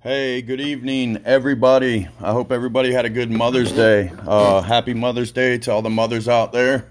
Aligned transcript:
Hey, 0.00 0.42
good 0.42 0.60
evening, 0.60 1.22
everybody. 1.24 2.06
I 2.20 2.30
hope 2.30 2.52
everybody 2.52 2.92
had 2.92 3.04
a 3.04 3.10
good 3.10 3.32
Mother's 3.32 3.72
Day. 3.72 4.12
Uh, 4.16 4.60
happy 4.62 4.94
Mother's 4.94 5.32
Day 5.32 5.58
to 5.58 5.72
all 5.72 5.82
the 5.82 5.90
mothers 5.90 6.28
out 6.28 6.52
there. 6.52 6.88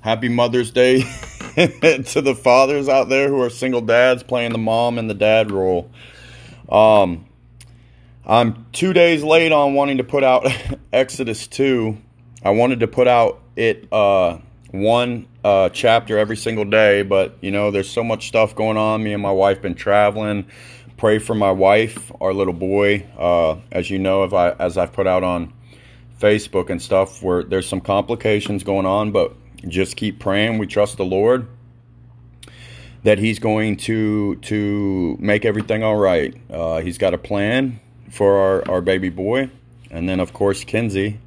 Happy 0.00 0.28
Mother's 0.28 0.72
Day 0.72 1.02
to 1.54 2.20
the 2.20 2.34
fathers 2.34 2.88
out 2.88 3.08
there 3.08 3.28
who 3.28 3.40
are 3.40 3.50
single 3.50 3.82
dads 3.82 4.24
playing 4.24 4.50
the 4.50 4.58
mom 4.58 4.98
and 4.98 5.08
the 5.08 5.14
dad 5.14 5.52
role. 5.52 5.88
Um, 6.68 7.26
I'm 8.26 8.66
two 8.72 8.92
days 8.92 9.22
late 9.22 9.52
on 9.52 9.74
wanting 9.74 9.98
to 9.98 10.04
put 10.04 10.24
out 10.24 10.44
Exodus 10.92 11.46
2. 11.46 11.96
I 12.42 12.50
wanted 12.50 12.80
to 12.80 12.88
put 12.88 13.06
out 13.06 13.42
it 13.54 13.86
uh, 13.92 14.38
one 14.72 15.28
uh, 15.44 15.68
chapter 15.68 16.18
every 16.18 16.36
single 16.36 16.64
day, 16.64 17.02
but 17.02 17.38
you 17.42 17.52
know, 17.52 17.70
there's 17.70 17.88
so 17.88 18.02
much 18.02 18.26
stuff 18.26 18.56
going 18.56 18.76
on. 18.76 19.04
Me 19.04 19.12
and 19.12 19.22
my 19.22 19.30
wife 19.30 19.62
been 19.62 19.76
traveling 19.76 20.46
pray 20.96 21.18
for 21.18 21.34
my 21.34 21.50
wife, 21.50 22.10
our 22.20 22.32
little 22.32 22.52
boy. 22.52 23.06
Uh, 23.18 23.56
as 23.70 23.90
you 23.90 23.98
know, 23.98 24.24
if 24.24 24.32
I, 24.32 24.50
as 24.50 24.78
I've 24.78 24.92
put 24.92 25.06
out 25.06 25.22
on 25.22 25.52
Facebook 26.20 26.70
and 26.70 26.80
stuff, 26.80 27.22
where 27.22 27.42
there's 27.42 27.68
some 27.68 27.80
complications 27.80 28.64
going 28.64 28.86
on, 28.86 29.12
but 29.12 29.34
just 29.68 29.96
keep 29.96 30.18
praying. 30.18 30.58
We 30.58 30.66
trust 30.66 30.96
the 30.96 31.04
Lord 31.04 31.48
that 33.02 33.18
He's 33.18 33.38
going 33.38 33.76
to 33.78 34.36
to 34.36 35.16
make 35.20 35.44
everything 35.44 35.82
all 35.82 35.96
right. 35.96 36.34
Uh, 36.50 36.80
he's 36.80 36.98
got 36.98 37.14
a 37.14 37.18
plan 37.18 37.80
for 38.10 38.38
our, 38.38 38.70
our 38.70 38.80
baby 38.80 39.10
boy, 39.10 39.50
and 39.90 40.08
then 40.08 40.20
of 40.20 40.32
course 40.32 40.64
Kinsey 40.64 41.20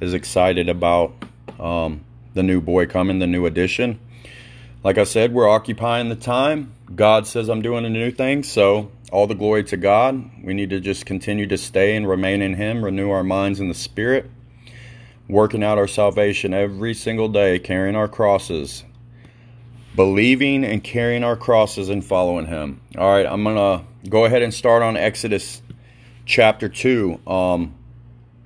is 0.00 0.14
excited 0.14 0.68
about 0.68 1.14
um, 1.58 2.04
the 2.34 2.42
new 2.42 2.60
boy 2.60 2.86
coming, 2.86 3.18
the 3.18 3.26
new 3.26 3.46
addition. 3.46 3.98
Like 4.84 4.96
I 4.96 5.04
said, 5.04 5.32
we're 5.32 5.48
occupying 5.48 6.08
the 6.08 6.16
time. 6.16 6.72
God 6.94 7.26
says 7.26 7.48
I'm 7.48 7.62
doing 7.62 7.84
a 7.84 7.90
new 7.90 8.10
thing, 8.10 8.44
so 8.44 8.90
all 9.10 9.26
the 9.26 9.34
glory 9.34 9.64
to 9.64 9.76
God. 9.76 10.30
We 10.42 10.54
need 10.54 10.70
to 10.70 10.80
just 10.80 11.06
continue 11.06 11.46
to 11.46 11.58
stay 11.58 11.96
and 11.96 12.08
remain 12.08 12.42
in 12.42 12.54
Him, 12.54 12.84
renew 12.84 13.10
our 13.10 13.24
minds 13.24 13.60
in 13.60 13.68
the 13.68 13.74
Spirit, 13.74 14.30
working 15.28 15.62
out 15.62 15.78
our 15.78 15.86
salvation 15.86 16.52
every 16.52 16.94
single 16.94 17.28
day, 17.28 17.58
carrying 17.58 17.96
our 17.96 18.08
crosses, 18.08 18.84
believing 19.94 20.64
and 20.64 20.82
carrying 20.84 21.24
our 21.24 21.36
crosses 21.36 21.88
and 21.88 22.04
following 22.04 22.46
Him. 22.46 22.80
All 22.96 23.10
right, 23.10 23.26
I'm 23.26 23.44
going 23.44 23.56
to 23.56 24.10
go 24.10 24.24
ahead 24.24 24.42
and 24.42 24.52
start 24.52 24.82
on 24.82 24.96
Exodus 24.96 25.62
chapter 26.24 26.68
2. 26.68 27.20
Um, 27.26 27.74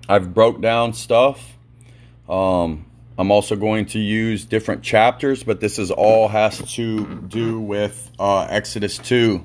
I've 0.08 0.32
broke 0.32 0.60
down 0.60 0.92
stuff. 0.92 1.56
Um, 2.28 2.86
I'm 3.18 3.30
also 3.30 3.56
going 3.56 3.86
to 3.86 3.98
use 3.98 4.44
different 4.44 4.82
chapters, 4.82 5.42
but 5.42 5.60
this 5.60 5.78
is 5.78 5.90
all 5.90 6.28
has 6.28 6.58
to 6.74 7.04
do 7.04 7.60
with 7.60 8.10
uh, 8.18 8.46
Exodus 8.48 8.98
2. 8.98 9.44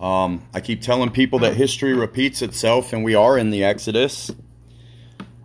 Um, 0.00 0.42
I 0.52 0.60
keep 0.60 0.82
telling 0.82 1.10
people 1.10 1.40
that 1.40 1.54
history 1.54 1.94
repeats 1.94 2.42
itself, 2.42 2.92
and 2.92 3.04
we 3.04 3.14
are 3.14 3.38
in 3.38 3.50
the 3.50 3.64
Exodus, 3.64 4.30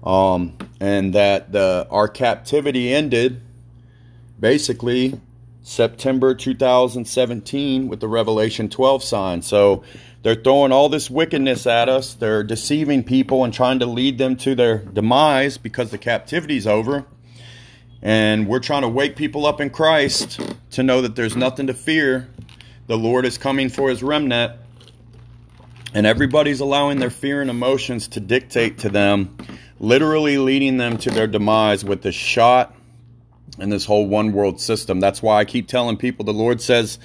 um, 0.03 0.57
and 0.79 1.13
that 1.13 1.51
the 1.51 1.87
our 1.89 2.07
captivity 2.07 2.93
ended 2.93 3.41
basically 4.39 5.19
September 5.61 6.33
2017 6.33 7.87
with 7.87 7.99
the 7.99 8.07
Revelation 8.07 8.69
12 8.69 9.03
sign. 9.03 9.41
So 9.41 9.83
they're 10.23 10.35
throwing 10.35 10.71
all 10.71 10.89
this 10.89 11.09
wickedness 11.09 11.67
at 11.67 11.87
us. 11.87 12.13
They're 12.13 12.43
deceiving 12.43 13.03
people 13.03 13.43
and 13.43 13.53
trying 13.53 13.79
to 13.79 13.85
lead 13.85 14.17
them 14.17 14.35
to 14.37 14.55
their 14.55 14.79
demise 14.79 15.57
because 15.57 15.91
the 15.91 15.97
captivity's 15.97 16.65
over. 16.65 17.05
And 18.01 18.47
we're 18.47 18.59
trying 18.59 18.81
to 18.81 18.89
wake 18.89 19.15
people 19.15 19.45
up 19.45 19.61
in 19.61 19.69
Christ 19.69 20.39
to 20.71 20.83
know 20.83 21.01
that 21.01 21.15
there's 21.15 21.35
nothing 21.35 21.67
to 21.67 21.73
fear 21.73 22.29
the 22.89 22.97
Lord 22.97 23.23
is 23.23 23.37
coming 23.37 23.69
for 23.69 23.87
his 23.89 24.01
remnant, 24.01 24.53
and 25.93 26.07
everybody's 26.07 26.59
allowing 26.59 26.97
their 26.97 27.11
fear 27.11 27.39
and 27.39 27.47
emotions 27.47 28.07
to 28.07 28.19
dictate 28.19 28.79
to 28.79 28.89
them, 28.89 29.37
literally 29.79 30.39
leading 30.39 30.77
them 30.77 30.97
to 30.97 31.11
their 31.11 31.27
demise 31.27 31.85
with 31.85 32.01
this 32.01 32.15
shot 32.15 32.75
and 33.59 33.71
this 33.71 33.85
whole 33.85 34.07
one 34.07 34.31
world 34.31 34.59
system. 34.59 34.99
That's 34.99 35.21
why 35.21 35.37
I 35.37 35.45
keep 35.45 35.67
telling 35.67 35.97
people 35.97 36.25
the 36.25 36.33
Lord 36.33 36.61
says 36.61 36.97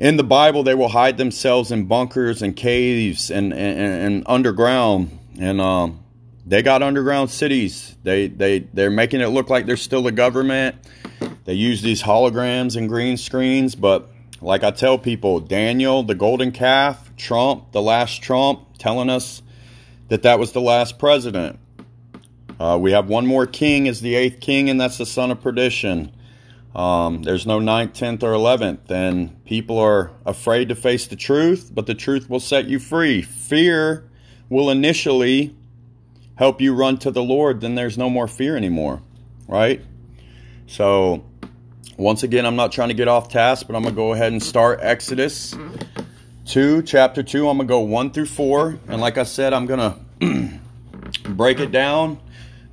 in 0.00 0.16
the 0.16 0.24
Bible 0.24 0.64
they 0.64 0.74
will 0.74 0.88
hide 0.88 1.18
themselves 1.18 1.70
in 1.70 1.84
bunkers 1.84 2.42
and 2.42 2.56
caves 2.56 3.30
and, 3.30 3.52
and, 3.52 3.78
and 3.78 4.24
underground. 4.26 5.16
And 5.38 5.60
um, 5.60 6.00
they 6.44 6.62
got 6.62 6.82
underground 6.82 7.30
cities. 7.30 7.94
They, 8.02 8.26
they, 8.26 8.58
they're 8.74 8.90
making 8.90 9.20
it 9.20 9.28
look 9.28 9.50
like 9.50 9.66
they're 9.66 9.76
still 9.76 10.02
the 10.02 10.10
government. 10.10 10.74
They 11.44 11.54
use 11.54 11.80
these 11.80 12.02
holograms 12.02 12.74
and 12.74 12.88
green 12.88 13.16
screens, 13.16 13.76
but 13.76 14.10
like 14.40 14.64
I 14.64 14.70
tell 14.70 14.98
people, 14.98 15.40
Daniel, 15.40 16.02
the 16.02 16.14
golden 16.14 16.52
calf, 16.52 17.10
Trump, 17.16 17.72
the 17.72 17.82
last 17.82 18.22
Trump, 18.22 18.78
telling 18.78 19.10
us 19.10 19.42
that 20.08 20.22
that 20.22 20.38
was 20.38 20.52
the 20.52 20.60
last 20.60 20.98
president. 20.98 21.58
Uh, 22.58 22.78
we 22.80 22.92
have 22.92 23.08
one 23.08 23.26
more 23.26 23.46
king 23.46 23.88
as 23.88 24.00
the 24.00 24.14
eighth 24.14 24.40
king, 24.40 24.68
and 24.68 24.80
that's 24.80 24.98
the 24.98 25.06
son 25.06 25.30
of 25.30 25.40
perdition. 25.40 26.12
Um, 26.74 27.22
there's 27.22 27.46
no 27.46 27.58
ninth, 27.58 27.94
tenth, 27.94 28.22
or 28.22 28.32
eleventh, 28.32 28.90
and 28.90 29.44
people 29.44 29.78
are 29.78 30.12
afraid 30.24 30.68
to 30.68 30.74
face 30.74 31.06
the 31.06 31.16
truth, 31.16 31.70
but 31.74 31.86
the 31.86 31.94
truth 31.94 32.30
will 32.30 32.40
set 32.40 32.66
you 32.66 32.78
free. 32.78 33.22
Fear 33.22 34.08
will 34.48 34.70
initially 34.70 35.56
help 36.36 36.60
you 36.60 36.74
run 36.74 36.96
to 36.98 37.10
the 37.10 37.22
Lord, 37.22 37.60
then 37.60 37.74
there's 37.74 37.98
no 37.98 38.08
more 38.08 38.26
fear 38.26 38.56
anymore, 38.56 39.02
right? 39.46 39.82
So 40.66 41.24
once 42.00 42.22
again, 42.22 42.46
I'm 42.46 42.56
not 42.56 42.72
trying 42.72 42.88
to 42.88 42.94
get 42.94 43.08
off 43.08 43.28
task, 43.28 43.66
but 43.66 43.76
I'm 43.76 43.82
going 43.82 43.94
to 43.94 43.96
go 43.96 44.14
ahead 44.14 44.32
and 44.32 44.42
start 44.42 44.80
Exodus 44.80 45.54
2, 46.46 46.82
chapter 46.82 47.22
2. 47.22 47.46
I'm 47.46 47.58
going 47.58 47.68
to 47.68 47.70
go 47.70 47.80
1 47.80 48.12
through 48.12 48.24
4. 48.24 48.78
And 48.88 49.02
like 49.02 49.18
I 49.18 49.24
said, 49.24 49.52
I'm 49.52 49.66
going 49.66 49.80
to 50.20 50.58
break 51.28 51.60
it 51.60 51.70
down. 51.70 52.18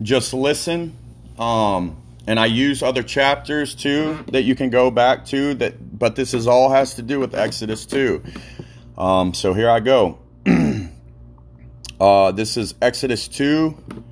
Just 0.01 0.33
listen. 0.33 0.95
Um, 1.37 2.01
and 2.25 2.39
I 2.39 2.45
use 2.45 2.81
other 2.81 3.03
chapters 3.03 3.75
too 3.75 4.23
that 4.31 4.43
you 4.43 4.55
can 4.55 4.69
go 4.69 4.89
back 4.91 5.25
to 5.27 5.53
that 5.55 5.99
but 5.99 6.16
this 6.16 6.33
is 6.33 6.47
all 6.47 6.69
has 6.69 6.95
to 6.95 7.01
do 7.01 7.19
with 7.19 7.35
Exodus 7.35 7.85
2. 7.85 8.23
Um, 8.97 9.33
so 9.33 9.53
here 9.53 9.69
I 9.69 9.81
go. 9.81 10.19
uh, 11.99 12.31
this 12.31 12.55
is 12.55 12.75
Exodus 12.81 13.27
2 13.27 14.05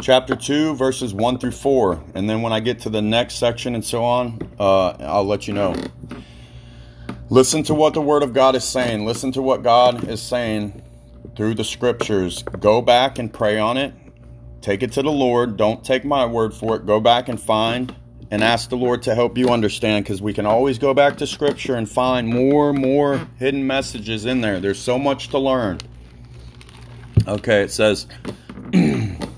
chapter 0.00 0.36
2, 0.36 0.74
verses 0.74 1.12
1 1.12 1.38
through 1.38 1.52
4. 1.52 2.02
And 2.14 2.28
then 2.28 2.42
when 2.42 2.52
I 2.52 2.60
get 2.60 2.80
to 2.80 2.90
the 2.90 3.02
next 3.02 3.34
section 3.36 3.74
and 3.74 3.84
so 3.84 4.04
on, 4.04 4.38
uh, 4.58 4.90
I'll 5.00 5.26
let 5.26 5.48
you 5.48 5.54
know. 5.54 5.74
Listen 7.30 7.62
to 7.64 7.74
what 7.74 7.94
the 7.94 8.00
Word 8.00 8.22
of 8.22 8.32
God 8.32 8.54
is 8.54 8.64
saying. 8.64 9.04
Listen 9.04 9.32
to 9.32 9.42
what 9.42 9.62
God 9.62 10.08
is 10.08 10.22
saying 10.22 10.82
through 11.36 11.54
the 11.54 11.64
Scriptures. 11.64 12.42
Go 12.42 12.80
back 12.80 13.18
and 13.18 13.32
pray 13.32 13.58
on 13.58 13.76
it. 13.76 13.92
Take 14.60 14.82
it 14.82 14.92
to 14.92 15.02
the 15.02 15.10
Lord. 15.10 15.56
Don't 15.56 15.84
take 15.84 16.04
my 16.04 16.26
word 16.26 16.54
for 16.54 16.76
it. 16.76 16.86
Go 16.86 17.00
back 17.00 17.28
and 17.28 17.40
find 17.40 17.94
and 18.30 18.42
ask 18.42 18.68
the 18.68 18.76
Lord 18.76 19.02
to 19.02 19.14
help 19.14 19.38
you 19.38 19.48
understand 19.48 20.04
because 20.04 20.20
we 20.20 20.32
can 20.32 20.46
always 20.46 20.78
go 20.78 20.92
back 20.92 21.16
to 21.18 21.26
Scripture 21.26 21.76
and 21.76 21.88
find 21.88 22.28
more 22.28 22.72
more 22.72 23.28
hidden 23.38 23.66
messages 23.66 24.26
in 24.26 24.40
there. 24.40 24.60
There's 24.60 24.78
so 24.78 24.98
much 24.98 25.28
to 25.28 25.38
learn. 25.38 25.78
Okay, 27.26 27.62
it 27.62 27.70
says. 27.70 28.06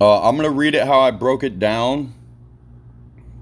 Uh, 0.00 0.22
I'm 0.22 0.36
going 0.36 0.48
to 0.48 0.56
read 0.56 0.74
it 0.74 0.86
how 0.86 1.00
I 1.00 1.10
broke 1.10 1.44
it 1.44 1.58
down 1.58 2.14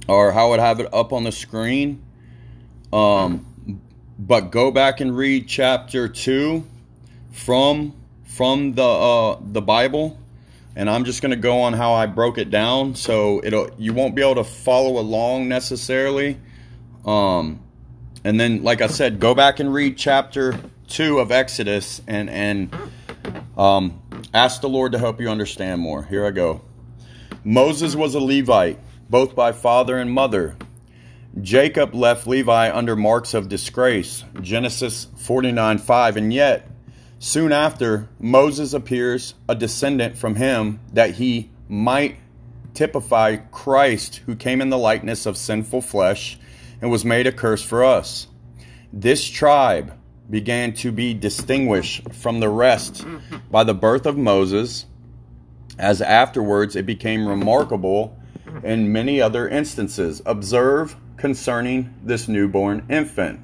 or 0.09 0.33
how 0.33 0.53
I'd 0.53 0.61
have 0.61 0.81
it 0.81 0.93
up 0.93 1.13
on 1.13 1.23
the 1.23 1.31
screen. 1.31 2.03
Um, 2.93 3.47
but 4.19 4.51
go 4.51 4.73
back 4.73 5.01
and 5.01 5.17
read 5.17 5.47
chapter 5.47 6.09
2 6.09 6.65
from 7.31 7.95
from 8.25 8.75
the 8.75 8.83
uh, 8.83 9.39
the 9.41 9.63
Bible 9.63 10.19
and 10.75 10.89
I'm 10.89 11.05
just 11.05 11.23
going 11.23 11.31
to 11.31 11.37
go 11.37 11.61
on 11.61 11.73
how 11.73 11.93
I 11.93 12.07
broke 12.07 12.39
it 12.39 12.51
down 12.51 12.95
so 12.95 13.41
it'll 13.45 13.71
you 13.79 13.93
won't 13.93 14.15
be 14.15 14.23
able 14.23 14.37
to 14.37 14.45
follow 14.45 14.99
along 14.99 15.49
necessarily. 15.49 16.39
Um, 17.05 17.61
and 18.25 18.41
then 18.41 18.65
like 18.65 18.81
I 18.81 18.89
said, 18.89 19.21
go 19.21 19.35
back 19.35 19.61
and 19.61 19.73
read 19.73 19.97
chapter 19.97 20.59
2 20.89 21.21
of 21.21 21.31
Exodus 21.31 22.01
and 22.09 22.29
and 22.29 22.77
um, 23.57 24.01
Ask 24.35 24.61
the 24.61 24.69
Lord 24.69 24.93
to 24.93 24.99
help 24.99 25.21
you 25.21 25.29
understand 25.29 25.81
more. 25.81 26.05
Here 26.05 26.27
I 26.27 26.31
go. 26.31 26.63
Moses 27.45 27.95
was 27.95 28.15
a 28.15 28.21
Levite, 28.21 28.79
both 29.09 29.35
by 29.35 29.53
father 29.53 29.97
and 29.97 30.11
mother. 30.11 30.57
Jacob 31.41 31.95
left 31.95 32.27
Levi 32.27 32.71
under 32.71 32.97
marks 32.97 33.35
of 33.35 33.49
disgrace. 33.49 34.25
Genesis 34.41 35.07
49 35.17 35.79
5. 35.79 36.17
And 36.17 36.33
yet, 36.33 36.71
soon 37.19 37.53
after, 37.53 38.09
Moses 38.19 38.73
appears 38.73 39.35
a 39.49 39.55
descendant 39.55 40.19
from 40.19 40.35
him 40.35 40.81
that 40.93 41.15
he 41.15 41.51
might 41.69 42.17
typify 42.75 43.37
Christ, 43.37 44.17
who 44.27 44.37
came 44.37 44.61
in 44.61 44.71
the 44.71 44.79
likeness 44.79 45.27
of 45.27 45.37
sinful 45.37 45.83
flesh 45.83 46.39
and 46.81 46.91
was 46.91 47.05
made 47.05 47.27
a 47.27 47.33
curse 47.33 47.63
for 47.63 47.85
us. 47.85 48.29
This 48.93 49.25
tribe, 49.25 49.98
began 50.31 50.75
to 50.75 50.93
be 50.93 51.15
distinguished 51.15 52.13
from 52.13 52.41
the 52.41 52.49
rest 52.49 53.05
mm-hmm. 53.05 53.37
by 53.51 53.65
the 53.65 53.75
birth 53.75 54.07
of 54.07 54.17
Moses, 54.17 54.87
as 55.79 56.03
afterwards 56.03 56.77
it 56.77 56.87
became 56.87 57.27
remarkable 57.27 58.19
mm-hmm. 58.47 58.67
in 58.67 58.93
many 58.93 59.21
other 59.21 59.49
instances. 59.49 60.21
Observe 60.27 60.97
concerning 61.17 61.95
this 62.03 62.29
newborn 62.29 62.85
infant. 62.89 63.41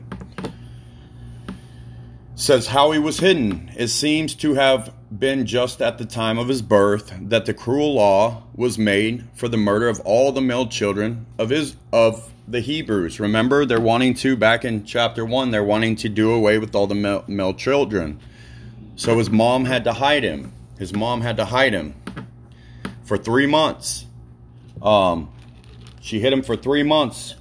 Says 2.36 2.68
how 2.68 2.90
he 2.90 2.98
was 2.98 3.20
hidden. 3.20 3.70
It 3.76 3.88
seems 3.88 4.34
to 4.36 4.54
have 4.54 4.92
been 5.16 5.46
just 5.46 5.80
at 5.80 5.98
the 5.98 6.04
time 6.04 6.38
of 6.38 6.48
his 6.48 6.62
birth 6.62 7.14
that 7.20 7.46
the 7.46 7.54
cruel 7.54 7.94
law 7.94 8.42
was 8.54 8.78
made 8.78 9.24
for 9.34 9.48
the 9.48 9.56
murder 9.56 9.88
of 9.88 10.00
all 10.00 10.32
the 10.32 10.40
male 10.40 10.66
children 10.66 11.26
of 11.38 11.50
his 11.50 11.76
of 11.92 12.32
the 12.48 12.60
Hebrews. 12.60 13.20
Remember, 13.20 13.64
they're 13.64 13.80
wanting 13.80 14.14
to 14.14 14.36
back 14.36 14.64
in 14.64 14.84
chapter 14.84 15.24
one. 15.24 15.50
They're 15.50 15.64
wanting 15.64 15.96
to 15.96 16.08
do 16.08 16.32
away 16.32 16.58
with 16.58 16.74
all 16.74 16.86
the 16.86 16.94
male, 16.94 17.24
male 17.26 17.54
children. 17.54 18.20
So 18.96 19.18
his 19.18 19.30
mom 19.30 19.64
had 19.64 19.84
to 19.84 19.92
hide 19.92 20.24
him. 20.24 20.52
His 20.78 20.92
mom 20.92 21.20
had 21.20 21.36
to 21.36 21.44
hide 21.44 21.72
him 21.72 21.94
for 23.04 23.16
three 23.16 23.46
months. 23.46 24.06
Um, 24.82 25.30
she 26.00 26.20
hid 26.20 26.32
him 26.32 26.42
for 26.42 26.56
three 26.56 26.82
months. 26.82 27.36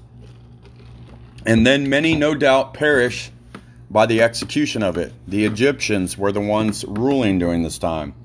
And 1.46 1.68
then 1.68 1.90
many, 1.90 2.16
no 2.16 2.36
doubt, 2.36 2.74
perish 2.74 3.33
by 3.94 4.08
the 4.08 4.24
execution 4.24 4.82
of 4.82 4.98
it. 4.98 5.14
The 5.28 5.46
Egyptians 5.46 6.18
were 6.18 6.32
the 6.32 6.42
ones 6.42 6.84
ruling 6.88 7.38
during 7.38 7.62
this 7.62 7.78
time. 7.78 8.16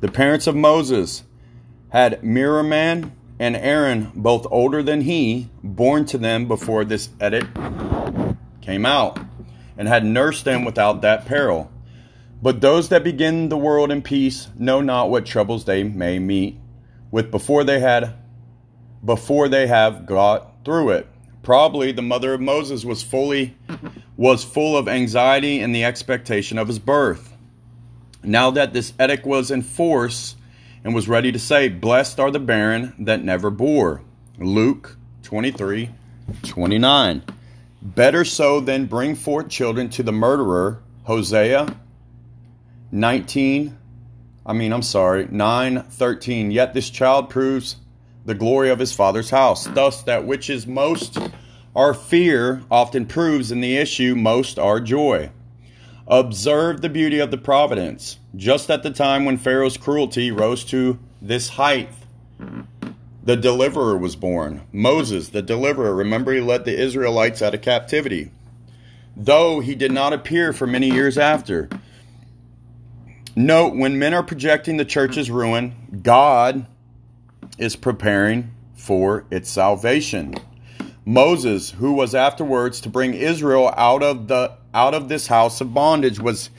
The 0.00 0.12
parents 0.12 0.46
of 0.46 0.54
Moses 0.54 1.24
had 1.88 2.22
Miriam 2.22 2.72
and 3.40 3.56
Aaron, 3.56 4.12
both 4.14 4.46
older 4.50 4.82
than 4.82 5.00
he, 5.00 5.48
born 5.64 6.04
to 6.06 6.18
them 6.18 6.46
before 6.46 6.84
this 6.84 7.08
edit 7.18 7.46
came 8.60 8.84
out, 8.84 9.18
and 9.78 9.88
had 9.88 10.04
nursed 10.04 10.44
them 10.44 10.66
without 10.66 11.00
that 11.00 11.24
peril. 11.24 11.72
But 12.42 12.60
those 12.60 12.90
that 12.90 13.02
begin 13.02 13.48
the 13.48 13.56
world 13.56 13.90
in 13.90 14.02
peace 14.02 14.48
know 14.58 14.82
not 14.82 15.08
what 15.08 15.24
troubles 15.24 15.64
they 15.64 15.84
may 15.84 16.18
meet 16.18 16.60
with 17.10 17.30
before 17.30 17.64
they 17.64 17.80
had 17.80 18.14
before 19.02 19.48
they 19.48 19.68
have 19.68 20.04
got 20.04 20.64
through 20.66 20.90
it. 20.90 21.08
Probably 21.42 21.92
the 21.92 22.02
mother 22.02 22.34
of 22.34 22.42
Moses 22.42 22.84
was 22.84 23.02
fully 23.02 23.56
was 24.18 24.42
full 24.42 24.76
of 24.76 24.88
anxiety 24.88 25.60
and 25.60 25.72
the 25.72 25.84
expectation 25.84 26.58
of 26.58 26.66
his 26.66 26.80
birth. 26.80 27.32
Now 28.22 28.50
that 28.50 28.72
this 28.72 28.92
edict 29.00 29.24
was 29.24 29.52
in 29.52 29.62
force 29.62 30.34
and 30.82 30.92
was 30.92 31.08
ready 31.08 31.30
to 31.30 31.38
say, 31.38 31.68
Blessed 31.68 32.18
are 32.18 32.32
the 32.32 32.40
barren 32.40 32.94
that 32.98 33.22
never 33.22 33.48
bore. 33.48 34.02
Luke 34.36 34.98
23 35.22 35.90
29. 36.42 37.22
Better 37.80 38.24
so 38.24 38.60
than 38.60 38.86
bring 38.86 39.14
forth 39.14 39.48
children 39.48 39.88
to 39.90 40.02
the 40.02 40.12
murderer. 40.12 40.82
Hosea 41.04 41.74
19, 42.90 43.78
I 44.44 44.52
mean, 44.52 44.72
I'm 44.72 44.82
sorry, 44.82 45.28
9 45.30 45.82
13. 45.82 46.50
Yet 46.50 46.74
this 46.74 46.90
child 46.90 47.30
proves 47.30 47.76
the 48.24 48.34
glory 48.34 48.70
of 48.70 48.80
his 48.80 48.92
father's 48.92 49.30
house. 49.30 49.66
Thus, 49.68 50.02
that 50.02 50.26
which 50.26 50.50
is 50.50 50.66
most 50.66 51.18
our 51.78 51.94
fear 51.94 52.60
often 52.72 53.06
proves 53.06 53.52
in 53.52 53.60
the 53.60 53.76
issue 53.76 54.16
most 54.16 54.58
our 54.58 54.80
joy. 54.80 55.30
Observe 56.08 56.80
the 56.80 56.88
beauty 56.88 57.20
of 57.20 57.30
the 57.30 57.38
providence. 57.38 58.18
Just 58.34 58.68
at 58.68 58.82
the 58.82 58.90
time 58.90 59.24
when 59.24 59.38
Pharaoh's 59.38 59.76
cruelty 59.76 60.32
rose 60.32 60.64
to 60.64 60.98
this 61.22 61.50
height, 61.50 61.88
the 63.22 63.36
deliverer 63.36 63.96
was 63.96 64.16
born. 64.16 64.62
Moses, 64.72 65.28
the 65.28 65.40
deliverer, 65.40 65.94
remember 65.94 66.32
he 66.32 66.40
led 66.40 66.64
the 66.64 66.76
Israelites 66.76 67.42
out 67.42 67.54
of 67.54 67.62
captivity. 67.62 68.32
Though 69.16 69.60
he 69.60 69.76
did 69.76 69.92
not 69.92 70.12
appear 70.12 70.52
for 70.52 70.66
many 70.66 70.90
years 70.90 71.16
after. 71.16 71.68
Note 73.36 73.76
when 73.76 74.00
men 74.00 74.14
are 74.14 74.24
projecting 74.24 74.78
the 74.78 74.84
church's 74.84 75.30
ruin, 75.30 76.00
God 76.02 76.66
is 77.56 77.76
preparing 77.76 78.52
for 78.74 79.26
its 79.30 79.48
salvation. 79.48 80.34
Moses, 81.08 81.70
who 81.70 81.94
was 81.94 82.14
afterwards 82.14 82.82
to 82.82 82.90
bring 82.90 83.14
Israel 83.14 83.72
out 83.78 84.02
of 84.02 84.28
the 84.28 84.52
out 84.74 84.92
of 84.92 85.08
this 85.08 85.26
house 85.26 85.58
of 85.62 85.72
bondage, 85.72 86.20
was 86.20 86.50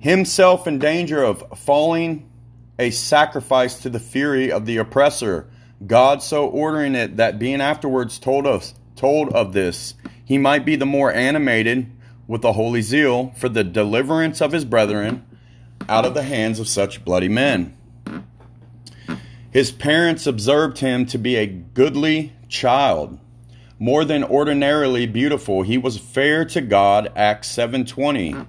himself 0.00 0.66
in 0.66 0.80
danger 0.80 1.22
of 1.22 1.56
falling 1.56 2.28
a 2.80 2.90
sacrifice 2.90 3.78
to 3.78 3.88
the 3.88 4.00
fury 4.00 4.50
of 4.50 4.66
the 4.66 4.76
oppressor. 4.76 5.48
God 5.86 6.20
so 6.20 6.48
ordering 6.48 6.96
it 6.96 7.16
that 7.18 7.38
being 7.38 7.60
afterwards 7.60 8.18
told 8.18 8.44
us 8.44 8.74
told 8.96 9.28
of 9.32 9.52
this, 9.52 9.94
he 10.24 10.36
might 10.36 10.64
be 10.64 10.74
the 10.74 10.84
more 10.84 11.12
animated 11.12 11.88
with 12.26 12.42
a 12.44 12.54
holy 12.54 12.82
zeal 12.82 13.32
for 13.36 13.48
the 13.48 13.62
deliverance 13.62 14.40
of 14.40 14.50
his 14.50 14.64
brethren 14.64 15.24
out 15.88 16.04
of 16.04 16.14
the 16.14 16.24
hands 16.24 16.58
of 16.58 16.66
such 16.66 17.04
bloody 17.04 17.28
men. 17.28 17.76
His 19.48 19.70
parents 19.70 20.26
observed 20.26 20.78
him 20.78 21.06
to 21.06 21.18
be 21.18 21.36
a 21.36 21.46
goodly 21.46 22.32
child 22.48 23.20
more 23.78 24.04
than 24.04 24.24
ordinarily 24.24 25.06
beautiful. 25.06 25.62
He 25.62 25.78
was 25.78 25.98
fair 25.98 26.44
to 26.46 26.60
God, 26.60 27.12
Acts 27.14 27.48
7:20. 27.48 28.46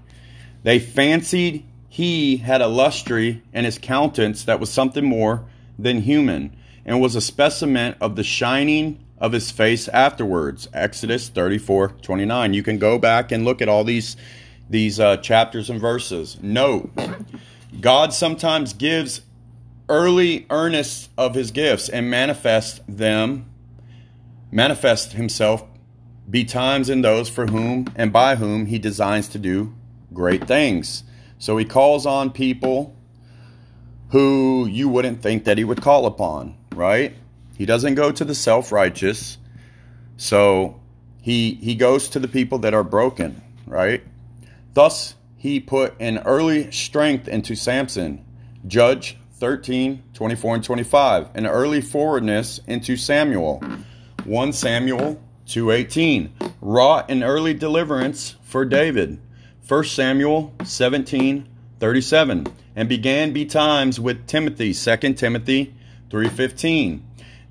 They 0.63 0.79
fancied 0.79 1.63
he 1.89 2.37
had 2.37 2.61
a 2.61 2.67
lustre 2.67 3.37
in 3.53 3.65
his 3.65 3.79
countenance 3.79 4.43
that 4.43 4.59
was 4.59 4.69
something 4.69 5.05
more 5.05 5.45
than 5.79 6.01
human, 6.01 6.55
and 6.85 7.01
was 7.01 7.15
a 7.15 7.21
specimen 7.21 7.95
of 7.99 8.15
the 8.15 8.23
shining 8.23 8.99
of 9.17 9.31
his 9.31 9.51
face 9.51 9.87
afterwards. 9.87 10.67
Exodus 10.73 11.29
34:29. 11.29 12.53
You 12.53 12.63
can 12.63 12.77
go 12.77 12.97
back 12.97 13.31
and 13.31 13.43
look 13.43 13.61
at 13.61 13.69
all 13.69 13.83
these 13.83 14.15
these 14.69 14.99
uh, 14.99 15.17
chapters 15.17 15.69
and 15.69 15.79
verses. 15.79 16.37
Note, 16.41 16.91
God 17.79 18.13
sometimes 18.13 18.73
gives 18.73 19.21
early 19.89 20.45
earnest 20.49 21.09
of 21.17 21.33
his 21.33 21.51
gifts 21.51 21.87
and 21.87 22.09
manifests 22.09 22.81
them 22.87 23.45
manifest 24.51 25.13
himself 25.13 25.63
betimes 26.29 26.89
in 26.89 27.01
those 27.01 27.29
for 27.29 27.47
whom 27.47 27.87
and 27.95 28.11
by 28.11 28.35
whom 28.35 28.65
he 28.65 28.79
designs 28.79 29.27
to 29.29 29.39
do 29.39 29.73
great 30.13 30.47
things. 30.47 31.03
So 31.39 31.57
he 31.57 31.65
calls 31.65 32.05
on 32.05 32.31
people 32.31 32.95
who 34.09 34.67
you 34.67 34.89
wouldn't 34.89 35.21
think 35.21 35.45
that 35.45 35.57
he 35.57 35.63
would 35.63 35.81
call 35.81 36.05
upon, 36.05 36.57
right? 36.73 37.15
He 37.57 37.65
doesn't 37.65 37.95
go 37.95 38.11
to 38.11 38.23
the 38.23 38.35
self-righteous. 38.35 39.37
So 40.17 40.79
he 41.21 41.55
he 41.55 41.75
goes 41.75 42.09
to 42.09 42.19
the 42.19 42.27
people 42.27 42.59
that 42.59 42.73
are 42.73 42.83
broken, 42.83 43.41
right? 43.65 44.03
Thus 44.73 45.15
he 45.35 45.59
put 45.59 45.93
an 45.99 46.19
early 46.19 46.71
strength 46.71 47.27
into 47.27 47.55
Samson. 47.55 48.25
Judge 48.65 49.17
13, 49.33 50.03
24 50.13 50.55
and 50.55 50.63
25. 50.63 51.29
An 51.35 51.45
early 51.45 51.81
forwardness 51.81 52.59
into 52.65 52.97
Samuel 52.97 53.61
1 54.27 54.51
Samuel 54.51 55.21
2:18 55.47 56.31
wrought 56.59 57.09
an 57.09 57.23
early 57.23 57.53
deliverance 57.53 58.35
for 58.43 58.65
David. 58.65 59.19
1 59.65 59.85
Samuel 59.85 60.53
17:37 60.63 62.45
and 62.75 62.89
began 62.89 63.31
betimes 63.31 64.01
with 64.01 64.27
Timothy 64.27 64.73
2 64.73 65.13
Timothy 65.13 65.73
3:15 66.09 67.03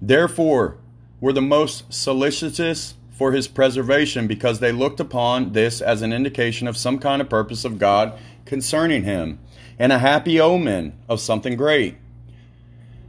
therefore 0.03 0.77
were 1.19 1.33
the 1.33 1.41
most 1.41 1.91
solicitous 1.91 2.93
for 3.11 3.33
his 3.33 3.49
preservation 3.49 4.27
because 4.27 4.61
they 4.61 4.71
looked 4.71 5.01
upon 5.01 5.55
this 5.55 5.81
as 5.81 6.03
an 6.03 6.13
indication 6.13 6.69
of 6.69 6.77
some 6.77 6.99
kind 6.99 7.23
of 7.23 7.31
purpose 7.31 7.65
of 7.65 7.79
God 7.79 8.13
concerning 8.45 9.05
him 9.05 9.39
and 9.79 9.93
a 9.93 9.99
happy 10.01 10.39
omen 10.39 10.93
of 11.09 11.21
something 11.21 11.57
great 11.57 11.97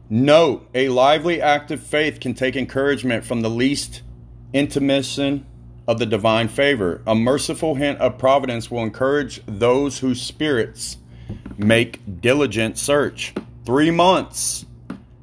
Note, 0.09 0.69
a 0.73 0.87
lively, 0.87 1.41
active 1.41 1.83
faith 1.83 2.21
can 2.21 2.33
take 2.33 2.55
encouragement 2.55 3.25
from 3.25 3.41
the 3.41 3.49
least 3.49 4.03
intimation 4.53 5.45
of 5.85 5.99
the 5.99 6.05
divine 6.05 6.47
favor. 6.47 7.01
A 7.05 7.13
merciful 7.13 7.75
hint 7.75 7.99
of 7.99 8.17
providence 8.17 8.71
will 8.71 8.83
encourage 8.83 9.41
those 9.45 9.99
whose 9.99 10.21
spirits 10.21 10.97
make 11.57 12.21
diligent 12.21 12.77
search. 12.77 13.33
Three 13.65 13.91
months 13.91 14.65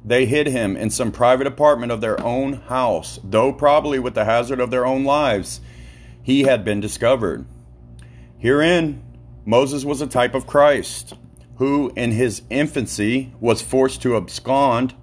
they 0.03 0.27
hid 0.27 0.45
him 0.45 0.77
in 0.77 0.91
some 0.91 1.11
private 1.11 1.47
apartment 1.47 1.91
of 1.91 1.99
their 1.99 2.21
own 2.23 2.53
house, 2.53 3.19
though 3.23 3.51
probably 3.51 3.97
with 3.97 4.13
the 4.13 4.25
hazard 4.25 4.59
of 4.59 4.69
their 4.69 4.85
own 4.85 5.03
lives. 5.03 5.61
He 6.21 6.43
had 6.43 6.63
been 6.63 6.79
discovered. 6.79 7.45
Herein, 8.37 9.03
Moses 9.45 9.83
was 9.83 10.01
a 10.01 10.07
type 10.07 10.35
of 10.35 10.45
Christ 10.45 11.15
who 11.57 11.91
in 11.95 12.11
his 12.11 12.41
infancy 12.49 13.33
was 13.39 13.61
forced 13.61 14.01
to 14.01 14.15
abscond, 14.15 14.93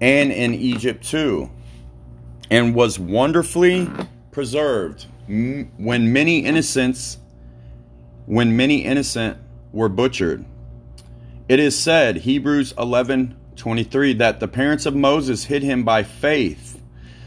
and 0.00 0.32
in 0.32 0.54
Egypt 0.54 1.04
too, 1.04 1.50
and 2.50 2.74
was 2.74 2.98
wonderfully 2.98 3.88
preserved 4.30 5.06
when 5.26 6.12
many 6.12 6.40
innocents 6.40 7.18
when 8.26 8.56
many 8.56 8.84
innocent 8.84 9.36
were 9.72 9.88
butchered. 9.88 10.44
It 11.48 11.58
is 11.58 11.78
said, 11.78 12.18
Hebrews 12.18 12.72
11:23, 12.74 14.14
that 14.18 14.40
the 14.40 14.48
parents 14.48 14.86
of 14.86 14.94
Moses 14.94 15.44
hid 15.44 15.62
him 15.62 15.82
by 15.82 16.02
faith. 16.02 16.80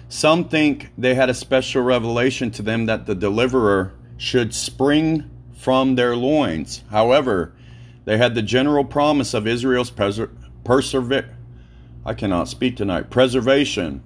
Some 0.08 0.46
think 0.46 0.92
they 0.98 1.16
had 1.16 1.30
a 1.30 1.34
special 1.34 1.82
revelation 1.82 2.52
to 2.52 2.62
them 2.62 2.86
that 2.86 3.06
the 3.06 3.16
deliverer 3.16 3.94
should 4.18 4.54
spring 4.54 5.30
from 5.54 5.96
their 5.96 6.16
loins. 6.16 6.84
However, 6.90 7.54
they 8.06 8.18
had 8.18 8.36
the 8.36 8.42
general 8.42 8.86
promise 8.86 9.34
of 9.34 9.48
Israel's 9.48 9.92
preser- 9.92 10.30
I 12.06 12.14
cannot 12.14 12.48
speak 12.48 12.78
tonight. 12.78 13.10
Preservation, 13.10 14.04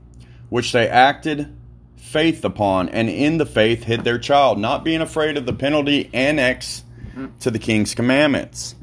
which 0.50 0.72
they 0.72 0.88
acted 0.88 1.56
faith 1.98 2.44
upon, 2.44 2.90
and 2.90 3.10
in 3.10 3.38
the 3.38 3.46
faith 3.46 3.84
hid 3.84 4.04
their 4.04 4.18
child, 4.18 4.58
not 4.58 4.84
being 4.84 5.02
afraid 5.02 5.38
of 5.38 5.46
the 5.46 5.54
penalty 5.54 6.10
annexed 6.14 6.86
to 7.42 7.52
the 7.52 7.60
king's 7.60 7.94
commandments. 7.94 8.76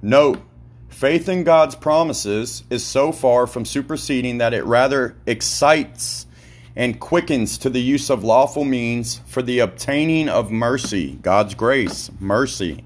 Note, 0.00 0.40
faith 0.88 1.28
in 1.28 1.44
God's 1.44 1.74
promises 1.74 2.62
is 2.70 2.84
so 2.84 3.10
far 3.12 3.46
from 3.46 3.64
superseding 3.64 4.38
that 4.38 4.54
it 4.54 4.64
rather 4.64 5.16
excites 5.26 6.26
and 6.76 7.00
quickens 7.00 7.58
to 7.58 7.68
the 7.68 7.80
use 7.80 8.08
of 8.10 8.22
lawful 8.22 8.64
means 8.64 9.20
for 9.26 9.42
the 9.42 9.58
obtaining 9.58 10.28
of 10.28 10.50
mercy, 10.50 11.18
God's 11.20 11.54
grace, 11.54 12.10
mercy. 12.20 12.84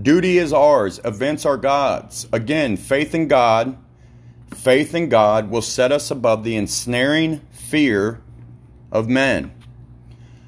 Duty 0.00 0.38
is 0.38 0.52
ours, 0.52 1.00
events 1.04 1.44
are 1.44 1.58
God's. 1.58 2.26
Again, 2.32 2.76
faith 2.76 3.14
in 3.14 3.28
God, 3.28 3.76
faith 4.54 4.94
in 4.94 5.08
God 5.08 5.50
will 5.50 5.62
set 5.62 5.92
us 5.92 6.10
above 6.10 6.44
the 6.44 6.56
ensnaring 6.56 7.40
fear 7.50 8.22
of 8.90 9.08
men. 9.08 9.52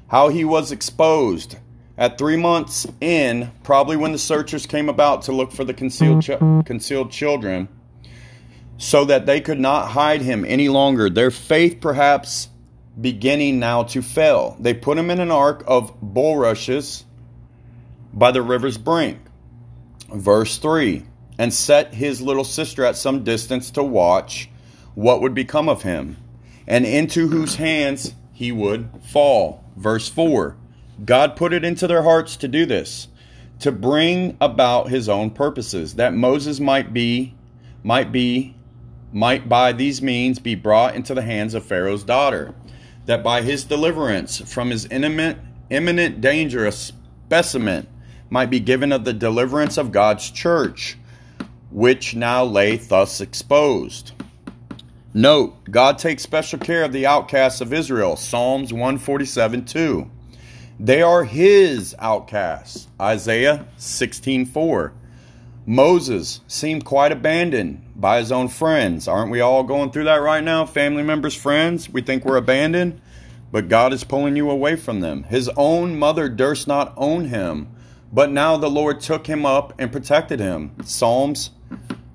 How 0.07 0.29
he 0.29 0.43
was 0.43 0.71
exposed 0.71 1.57
at 1.97 2.17
three 2.17 2.37
months 2.37 2.87
in, 2.99 3.51
probably 3.63 3.97
when 3.97 4.11
the 4.11 4.17
searchers 4.17 4.65
came 4.65 4.89
about 4.89 5.23
to 5.23 5.31
look 5.31 5.51
for 5.51 5.63
the 5.63 5.73
concealed, 5.73 6.23
ch- 6.23 6.65
concealed 6.65 7.11
children, 7.11 7.67
so 8.77 9.05
that 9.05 9.25
they 9.25 9.41
could 9.41 9.59
not 9.59 9.89
hide 9.89 10.21
him 10.21 10.43
any 10.43 10.69
longer. 10.69 11.09
Their 11.09 11.31
faith 11.31 11.79
perhaps 11.79 12.49
beginning 12.99 13.59
now 13.59 13.83
to 13.83 14.01
fail. 14.01 14.57
They 14.59 14.73
put 14.73 14.97
him 14.97 15.09
in 15.11 15.19
an 15.19 15.31
ark 15.31 15.63
of 15.67 15.93
bulrushes 16.01 17.05
by 18.13 18.31
the 18.31 18.41
river's 18.41 18.77
brink. 18.77 19.19
Verse 20.13 20.57
3 20.57 21.05
And 21.37 21.53
set 21.53 21.93
his 21.93 22.21
little 22.21 22.43
sister 22.43 22.85
at 22.85 22.95
some 22.95 23.23
distance 23.23 23.71
to 23.71 23.83
watch 23.83 24.49
what 24.93 25.21
would 25.21 25.33
become 25.33 25.67
of 25.67 25.83
him, 25.83 26.17
and 26.67 26.85
into 26.85 27.27
whose 27.27 27.55
hands 27.55 28.13
he 28.31 28.51
would 28.51 28.89
fall. 29.03 29.63
Verse 29.75 30.07
4 30.09 30.55
God 31.03 31.35
put 31.35 31.53
it 31.53 31.65
into 31.65 31.87
their 31.87 32.03
hearts 32.03 32.37
to 32.37 32.47
do 32.47 32.65
this, 32.65 33.09
to 33.59 33.71
bring 33.71 34.37
about 34.39 34.89
his 34.89 35.09
own 35.09 35.29
purposes, 35.31 35.95
that 35.95 36.13
Moses 36.13 36.59
might 36.59 36.93
be, 36.93 37.33
might 37.83 38.11
be, 38.11 38.55
might 39.11 39.49
by 39.49 39.73
these 39.73 40.01
means 40.01 40.39
be 40.39 40.55
brought 40.55 40.95
into 40.95 41.13
the 41.13 41.21
hands 41.21 41.53
of 41.53 41.65
Pharaoh's 41.65 42.03
daughter, 42.03 42.53
that 43.05 43.23
by 43.23 43.41
his 43.41 43.65
deliverance 43.65 44.39
from 44.41 44.69
his 44.69 44.87
imminent, 44.89 45.37
imminent 45.69 46.21
danger, 46.21 46.65
a 46.65 46.71
specimen 46.71 47.87
might 48.29 48.49
be 48.49 48.59
given 48.59 48.91
of 48.91 49.05
the 49.05 49.13
deliverance 49.13 49.77
of 49.77 49.91
God's 49.91 50.29
church, 50.29 50.97
which 51.71 52.15
now 52.15 52.43
lay 52.43 52.77
thus 52.77 53.21
exposed. 53.21 54.11
Note, 55.13 55.71
God 55.71 55.97
takes 55.97 56.23
special 56.23 56.59
care 56.59 56.83
of 56.83 56.91
the 56.91 57.05
outcasts 57.05 57.61
of 57.61 57.71
Israel. 57.71 58.17
Psalms 58.17 58.73
147 58.73 59.65
2. 59.65 60.11
They 60.77 61.01
are 61.01 61.23
his 61.23 61.95
outcasts. 61.99 62.87
Isaiah 62.99 63.65
16:4. 63.77 64.91
Moses 65.65 66.41
seemed 66.47 66.83
quite 66.83 67.13
abandoned 67.13 67.81
by 67.95 68.19
his 68.19 68.31
own 68.31 68.49
friends. 68.49 69.07
Aren't 69.07 69.31
we 69.31 69.39
all 69.39 69.63
going 69.63 69.91
through 69.91 70.03
that 70.03 70.21
right 70.21 70.43
now? 70.43 70.65
Family 70.65 71.01
members, 71.01 71.33
friends, 71.33 71.89
we 71.89 72.01
think 72.01 72.25
we're 72.25 72.35
abandoned, 72.35 72.99
but 73.53 73.69
God 73.69 73.93
is 73.93 74.03
pulling 74.03 74.35
you 74.35 74.49
away 74.49 74.75
from 74.75 74.99
them. 74.99 75.23
His 75.23 75.49
own 75.55 75.97
mother 75.97 76.27
durst 76.27 76.67
not 76.67 76.93
own 76.97 77.25
him, 77.25 77.69
but 78.15 78.31
now 78.31 78.57
the 78.57 78.69
Lord 78.69 78.99
took 78.99 79.27
him 79.27 79.45
up 79.45 79.73
and 79.77 79.91
protected 79.91 80.39
him. 80.39 80.71
Psalms 80.83 81.51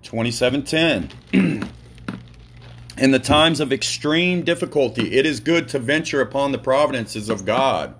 27:10. 0.02 1.12
In 2.98 3.12
the 3.12 3.20
times 3.20 3.60
of 3.60 3.72
extreme 3.72 4.42
difficulty, 4.42 5.16
it 5.16 5.24
is 5.24 5.38
good 5.38 5.68
to 5.68 5.78
venture 5.78 6.20
upon 6.20 6.50
the 6.50 6.58
providences 6.58 7.30
of 7.30 7.46
God 7.46 7.94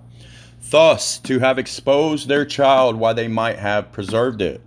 Thus, 0.69 1.17
to 1.19 1.39
have 1.39 1.57
exposed 1.57 2.27
their 2.27 2.45
child 2.45 2.95
while 2.95 3.13
they 3.13 3.27
might 3.27 3.57
have 3.57 3.91
preserved 3.91 4.41
it 4.41 4.61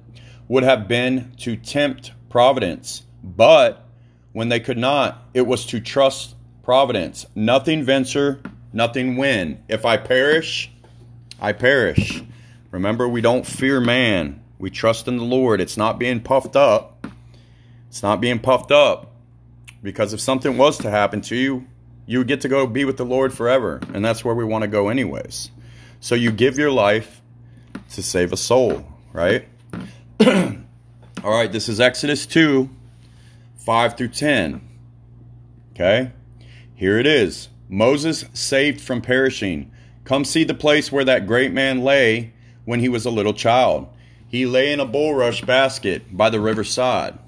would 0.49 0.65
have 0.65 0.87
been 0.87 1.33
to 1.39 1.57
tempt 1.57 2.13
providence. 2.29 3.05
But 3.23 3.87
when 4.33 4.51
they 4.51 4.61
could 4.61 4.77
not, 4.77 5.27
it 5.33 5.47
was 5.47 5.65
to 5.67 5.81
trust 5.81 6.35
providence. 6.63 7.25
Nothing 7.35 7.83
venture, 7.85 8.43
nothing 8.73 9.17
win. 9.17 9.63
If 9.69 9.87
I 9.87 9.97
perish, 9.97 10.71
I 11.41 11.53
perish. 11.53 12.23
Remember, 12.75 13.09
we 13.09 13.21
don't 13.21 13.47
fear 13.47 13.79
man. 13.79 14.43
We 14.59 14.69
trust 14.69 15.07
in 15.07 15.17
the 15.17 15.23
Lord. 15.23 15.61
It's 15.61 15.77
not 15.77 15.97
being 15.97 16.21
puffed 16.21 16.57
up. 16.57 17.07
It's 17.89 18.03
not 18.03 18.21
being 18.21 18.41
puffed 18.41 18.73
up. 18.73 19.13
Because 19.81 20.13
if 20.13 20.19
something 20.19 20.59
was 20.59 20.79
to 20.79 20.91
happen 20.91 21.21
to 21.21 21.37
you, 21.37 21.69
you 22.05 22.19
would 22.19 22.27
get 22.27 22.41
to 22.41 22.49
go 22.49 22.67
be 22.67 22.85
with 22.85 22.97
the 22.97 23.05
Lord 23.05 23.33
forever. 23.33 23.81
And 23.95 24.05
that's 24.05 24.25
where 24.25 24.35
we 24.35 24.43
want 24.43 24.63
to 24.63 24.69
go, 24.69 24.89
anyways. 24.89 25.53
So 26.01 26.17
you 26.17 26.33
give 26.33 26.59
your 26.59 26.73
life 26.73 27.23
to 27.93 28.03
save 28.03 28.33
a 28.33 28.37
soul, 28.37 28.85
right? 29.13 29.47
All 30.21 31.31
right, 31.31 31.53
this 31.53 31.69
is 31.69 31.79
Exodus 31.79 32.27
2 32.27 32.69
5 33.65 33.97
through 33.97 34.09
10. 34.09 34.61
Okay, 35.75 36.11
here 36.75 36.99
it 36.99 37.07
is 37.07 37.51
Moses 37.69 38.25
saved 38.33 38.81
from 38.81 39.01
perishing. 39.01 39.71
Come 40.03 40.25
see 40.25 40.43
the 40.43 40.55
place 40.55 40.91
where 40.91 41.05
that 41.05 41.29
great 41.29 41.53
man 41.53 41.85
lay 41.85 42.34
when 42.65 42.81
he 42.81 42.89
was 42.89 43.05
a 43.05 43.11
little 43.11 43.35
child. 43.35 43.89
He 44.29 44.47
lay 44.47 44.73
in 44.73 44.81
a 44.81 44.87
bulrush 44.87 45.43
basket 45.43 46.17
by 46.17 46.31
the 46.31 46.41
riverside. 46.41 47.19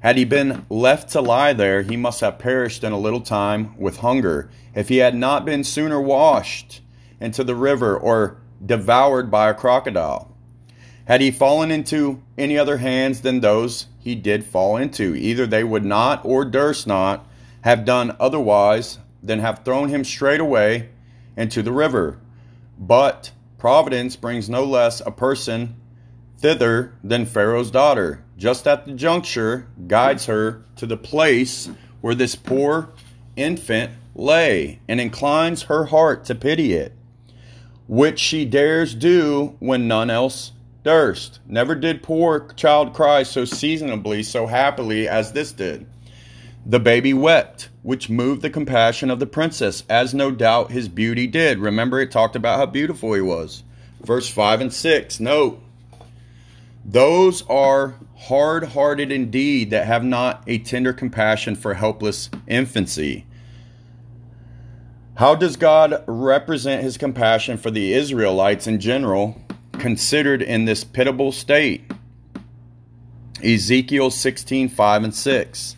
Had 0.00 0.16
he 0.16 0.24
been 0.24 0.66
left 0.68 1.10
to 1.10 1.20
lie 1.20 1.52
there, 1.52 1.82
he 1.82 1.96
must 1.96 2.20
have 2.20 2.38
perished 2.38 2.84
in 2.84 2.92
a 2.92 2.98
little 2.98 3.20
time 3.20 3.76
with 3.78 3.98
hunger, 3.98 4.50
if 4.74 4.88
he 4.88 4.98
had 4.98 5.14
not 5.14 5.44
been 5.44 5.64
sooner 5.64 6.00
washed 6.00 6.80
into 7.20 7.42
the 7.42 7.54
river 7.54 7.96
or 7.96 8.36
devoured 8.64 9.30
by 9.30 9.48
a 9.48 9.54
crocodile. 9.54 10.30
Had 11.06 11.20
he 11.20 11.30
fallen 11.30 11.70
into 11.70 12.20
any 12.36 12.58
other 12.58 12.78
hands 12.78 13.20
than 13.20 13.40
those 13.40 13.86
he 13.98 14.14
did 14.14 14.44
fall 14.44 14.76
into, 14.76 15.14
either 15.14 15.46
they 15.46 15.64
would 15.64 15.84
not 15.84 16.24
or 16.24 16.44
durst 16.44 16.86
not 16.86 17.26
have 17.62 17.84
done 17.84 18.14
otherwise 18.20 18.98
than 19.22 19.40
have 19.40 19.64
thrown 19.64 19.88
him 19.88 20.04
straight 20.04 20.40
away 20.40 20.90
into 21.36 21.62
the 21.62 21.72
river. 21.72 22.18
But 22.78 23.30
providence 23.58 24.16
brings 24.16 24.48
no 24.48 24.64
less 24.64 25.00
a 25.00 25.10
person 25.10 25.76
thither 26.38 26.94
than 27.02 27.26
Pharaoh's 27.26 27.70
daughter, 27.70 28.22
just 28.36 28.66
at 28.66 28.84
the 28.84 28.92
juncture 28.92 29.66
guides 29.86 30.26
her 30.26 30.62
to 30.76 30.86
the 30.86 30.96
place 30.96 31.70
where 32.00 32.14
this 32.14 32.34
poor 32.34 32.90
infant 33.36 33.92
lay, 34.14 34.80
and 34.88 35.00
inclines 35.00 35.62
her 35.62 35.86
heart 35.86 36.24
to 36.24 36.34
pity 36.34 36.72
it 36.72 36.92
which 37.86 38.18
she 38.18 38.44
dares 38.44 38.94
do 38.94 39.56
when 39.60 39.88
none 39.88 40.10
else 40.10 40.52
durst. 40.82 41.40
Never 41.46 41.74
did 41.74 42.02
poor 42.02 42.48
child 42.54 42.94
cry 42.94 43.22
so 43.22 43.44
seasonably, 43.44 44.22
so 44.22 44.46
happily 44.46 45.08
as 45.08 45.32
this 45.32 45.52
did. 45.52 45.86
The 46.68 46.80
baby 46.80 47.14
wept, 47.14 47.68
which 47.82 48.10
moved 48.10 48.42
the 48.42 48.50
compassion 48.50 49.10
of 49.10 49.20
the 49.20 49.26
princess, 49.26 49.84
as 49.88 50.12
no 50.12 50.32
doubt 50.32 50.72
his 50.72 50.88
beauty 50.88 51.28
did. 51.28 51.60
Remember, 51.60 52.00
it 52.00 52.10
talked 52.10 52.34
about 52.34 52.58
how 52.58 52.66
beautiful 52.66 53.14
he 53.14 53.20
was. 53.20 53.62
Verse 54.02 54.28
5 54.28 54.60
and 54.60 54.72
6. 54.72 55.20
Note, 55.20 55.62
those 56.84 57.42
are 57.48 57.94
hard 58.16 58.64
hearted 58.64 59.12
indeed 59.12 59.70
that 59.70 59.86
have 59.86 60.02
not 60.02 60.42
a 60.46 60.58
tender 60.58 60.92
compassion 60.92 61.54
for 61.54 61.74
helpless 61.74 62.30
infancy 62.48 63.26
how 65.16 65.34
does 65.34 65.56
God 65.56 66.04
represent 66.06 66.82
his 66.82 66.98
compassion 66.98 67.56
for 67.56 67.70
the 67.70 67.94
Israelites 67.94 68.66
in 68.66 68.80
general, 68.80 69.40
considered 69.72 70.42
in 70.42 70.66
this 70.66 70.84
pitiable 70.84 71.32
state? 71.32 71.90
Ezekiel 73.42 74.10
16 74.10 74.68
5 74.68 75.04
and 75.04 75.14
6. 75.14 75.76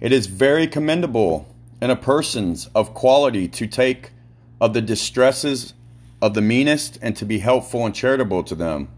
It 0.00 0.12
is 0.12 0.26
very 0.26 0.68
commendable 0.68 1.52
in 1.82 1.90
a 1.90 1.96
person's 1.96 2.68
of 2.68 2.94
quality 2.94 3.48
to 3.48 3.66
take 3.66 4.12
of 4.60 4.72
the 4.72 4.80
distresses 4.80 5.74
of 6.22 6.34
the 6.34 6.40
meanest 6.40 6.98
and 7.02 7.16
to 7.16 7.24
be 7.24 7.40
helpful 7.40 7.84
and 7.84 7.92
charitable 7.92 8.44
to 8.44 8.54
them. 8.54 8.88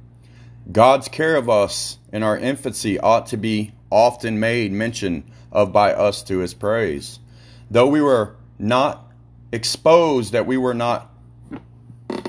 God's 0.70 1.08
care 1.08 1.36
of 1.36 1.48
us 1.48 1.96
in 2.12 2.22
our 2.22 2.36
infancy 2.36 2.98
ought 3.00 3.26
to 3.28 3.38
be 3.38 3.72
often 3.90 4.38
made 4.38 4.72
mention 4.72 5.24
of 5.50 5.72
by 5.72 5.94
us 5.94 6.22
to 6.24 6.38
his 6.38 6.52
praise. 6.52 7.18
Though 7.70 7.88
we 7.88 8.02
were 8.02 8.36
not 8.58 9.10
exposed 9.52 10.32
that 10.32 10.46
we 10.46 10.58
were 10.58 10.74
not 10.74 11.10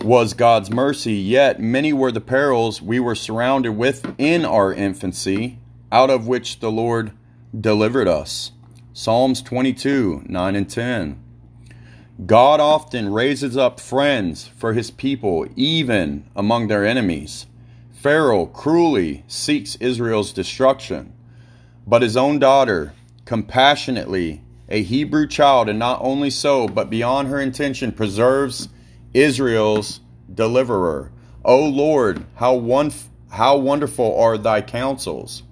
was 0.01 0.33
God's 0.33 0.71
mercy, 0.71 1.13
yet 1.13 1.59
many 1.59 1.91
were 1.91 2.11
the 2.11 2.21
perils 2.21 2.81
we 2.81 3.01
were 3.01 3.15
surrounded 3.15 3.73
with 3.73 4.15
in 4.17 4.45
our 4.45 4.73
infancy, 4.73 5.59
out 5.91 6.09
of 6.09 6.25
which 6.25 6.61
the 6.61 6.71
Lord 6.71 7.11
delivered 7.59 8.07
us. 8.07 8.53
Psalms 8.93 9.41
22 9.41 10.23
9 10.25 10.55
and 10.55 10.69
10. 10.69 11.23
God 12.25 12.59
often 12.59 13.13
raises 13.13 13.55
up 13.55 13.79
friends 13.79 14.47
for 14.47 14.73
his 14.73 14.91
people, 14.91 15.47
even 15.55 16.29
among 16.35 16.67
their 16.67 16.85
enemies. 16.85 17.45
Pharaoh 17.93 18.45
cruelly 18.45 19.23
seeks 19.27 19.75
Israel's 19.77 20.33
destruction, 20.33 21.13
but 21.87 22.01
his 22.01 22.17
own 22.17 22.37
daughter 22.37 22.93
compassionately 23.23 24.41
a 24.67 24.83
Hebrew 24.83 25.25
child, 25.25 25.69
and 25.69 25.79
not 25.79 25.99
only 26.01 26.29
so, 26.29 26.67
but 26.67 26.89
beyond 26.89 27.29
her 27.29 27.39
intention, 27.39 27.93
preserves 27.93 28.67
Israel's 29.13 30.01
deliverer. 30.33 31.13
O 31.45 31.63
Lord, 31.65 32.25
how 32.35 32.55
one 32.55 32.91
how 33.29 33.55
wonderful 33.55 34.19
are 34.19 34.37
thy 34.37 34.59
counsels. 34.61 35.43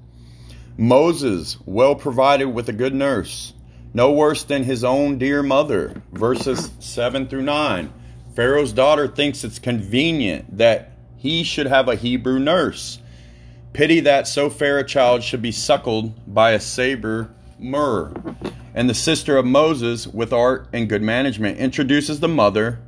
Moses, 0.79 1.57
well 1.65 1.93
provided 1.93 2.45
with 2.45 2.69
a 2.69 2.73
good 2.73 2.95
nurse, 2.95 3.53
no 3.93 4.13
worse 4.13 4.45
than 4.45 4.63
his 4.63 4.81
own 4.85 5.17
dear 5.17 5.43
mother. 5.43 6.01
Verses 6.13 6.71
7 6.79 7.27
through 7.27 7.41
9. 7.41 7.91
Pharaoh's 8.33 8.71
daughter 8.71 9.05
thinks 9.05 9.43
it's 9.43 9.59
convenient 9.59 10.57
that 10.57 10.93
he 11.17 11.43
should 11.43 11.67
have 11.67 11.89
a 11.89 11.95
Hebrew 11.95 12.39
nurse. 12.39 12.99
Pity 13.73 13.99
that 13.99 14.25
so 14.25 14.49
fair 14.49 14.77
a 14.77 14.85
child 14.85 15.21
should 15.21 15.41
be 15.41 15.51
suckled 15.51 16.33
by 16.33 16.51
a 16.51 16.61
saber 16.61 17.29
myrrh. 17.59 18.13
And 18.73 18.89
the 18.89 18.93
sister 18.93 19.35
of 19.35 19.45
Moses, 19.45 20.07
with 20.07 20.31
art 20.31 20.69
and 20.71 20.87
good 20.87 21.01
management, 21.01 21.57
introduces 21.57 22.21
the 22.21 22.29
mother 22.29 22.79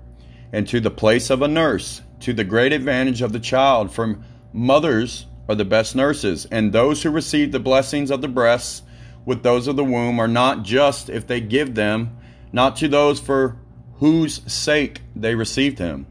into 0.53 0.79
the 0.79 0.91
place 0.91 1.29
of 1.29 1.41
a 1.41 1.47
nurse, 1.49 2.01
to 2.21 2.31
the 2.31 2.45
great 2.45 2.71
advantage 2.71 3.21
of 3.21 3.33
the 3.33 3.39
child. 3.41 3.91
From 3.91 4.23
mothers 4.53 5.25
are 5.49 5.55
the 5.55 5.65
best 5.65 5.95
nurses, 5.95 6.45
and 6.51 6.71
those 6.71 7.03
who 7.03 7.09
receive 7.09 7.51
the 7.51 7.59
blessings 7.59 8.11
of 8.11 8.21
the 8.21 8.27
breasts 8.27 8.83
with 9.25 9.43
those 9.43 9.67
of 9.67 9.75
the 9.75 9.83
womb 9.83 10.19
are 10.19 10.27
not 10.27 10.63
just 10.63 11.09
if 11.09 11.27
they 11.27 11.41
give 11.41 11.75
them, 11.75 12.17
not 12.51 12.75
to 12.77 12.87
those 12.87 13.19
for 13.19 13.57
whose 13.95 14.41
sake 14.51 15.01
they 15.15 15.35
received 15.35 15.79
him. 15.79 16.07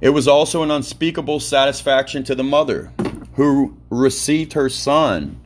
It 0.00 0.10
was 0.10 0.26
also 0.26 0.62
an 0.62 0.70
unspeakable 0.70 1.40
satisfaction 1.40 2.24
to 2.24 2.34
the 2.34 2.44
mother, 2.44 2.92
who 3.34 3.76
received 3.90 4.54
her 4.54 4.68
son 4.68 5.40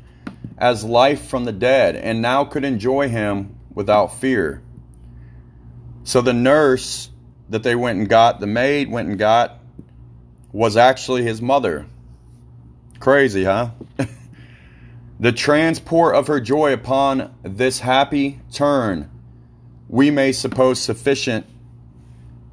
as 0.57 0.85
life 0.85 1.27
from 1.27 1.45
the 1.45 1.53
dead 1.53 1.97
and 1.97 2.23
now 2.23 2.45
could 2.45 2.65
enjoy 2.65 3.09
him 3.09 3.57
without 3.75 4.19
fear. 4.21 4.63
So 6.05 6.21
the 6.21 6.33
nurse 6.33 7.11
that 7.49 7.63
they 7.63 7.75
went 7.75 7.99
and 7.99 8.09
got, 8.09 8.41
the 8.41 8.47
maid 8.47 8.91
went 8.91 9.09
and 9.09 9.19
got, 9.19 9.59
was 10.53 10.77
actually 10.77 11.25
his 11.25 11.43
mother. 11.43 11.87
Crazy, 13.01 13.45
huh? 13.45 13.71
the 15.21 15.33
transport 15.33 16.15
of 16.15 16.27
her 16.27 16.41
joy 16.41 16.73
upon 16.73 17.35
this 17.43 17.81
happy 17.81 18.41
turn 18.53 19.11
we 19.89 20.11
may 20.11 20.33
suppose 20.33 20.81
sufficient 20.81 21.47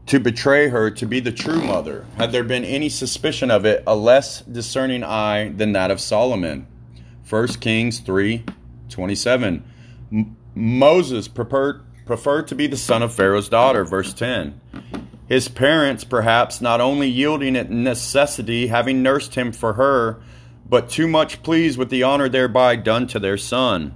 to 0.06 0.20
betray 0.20 0.68
her 0.70 0.92
to 0.92 1.06
be 1.06 1.20
the 1.20 1.32
true 1.32 1.62
mother, 1.62 2.06
had 2.18 2.32
there 2.32 2.44
been 2.44 2.66
any 2.66 2.90
suspicion 2.90 3.50
of 3.50 3.66
it, 3.66 3.84
a 3.88 3.96
less 3.96 4.42
discerning 4.42 5.04
eye 5.04 5.50
than 5.50 5.72
that 5.72 5.92
of 5.92 6.00
Solomon. 6.00 6.68
1 7.28 7.48
Kings 7.60 8.00
3 8.00 8.44
27. 8.90 9.64
M- 10.12 10.38
Moses 10.54 11.30
preferred, 11.30 11.82
preferred 12.06 12.48
to 12.50 12.56
be 12.56 12.68
the 12.68 12.76
son 12.76 13.02
of 13.02 13.14
Pharaoh's 13.14 13.48
daughter, 13.48 13.86
verse 13.86 14.14
10. 14.14 14.60
His 15.28 15.48
parents, 15.48 16.04
perhaps, 16.04 16.60
not 16.60 16.82
only 16.82 17.08
yielding 17.08 17.56
at 17.56 17.72
necessity, 17.72 18.68
having 18.68 19.02
nursed 19.02 19.36
him 19.36 19.54
for 19.54 19.74
her, 19.74 20.22
but 20.72 20.90
too 20.90 21.06
much 21.06 21.44
pleased 21.44 21.78
with 21.78 21.90
the 21.90 22.02
honor 22.02 22.30
thereby 22.30 22.78
done 22.78 23.06
to 23.06 23.20
their 23.20 23.38
son. 23.38 23.92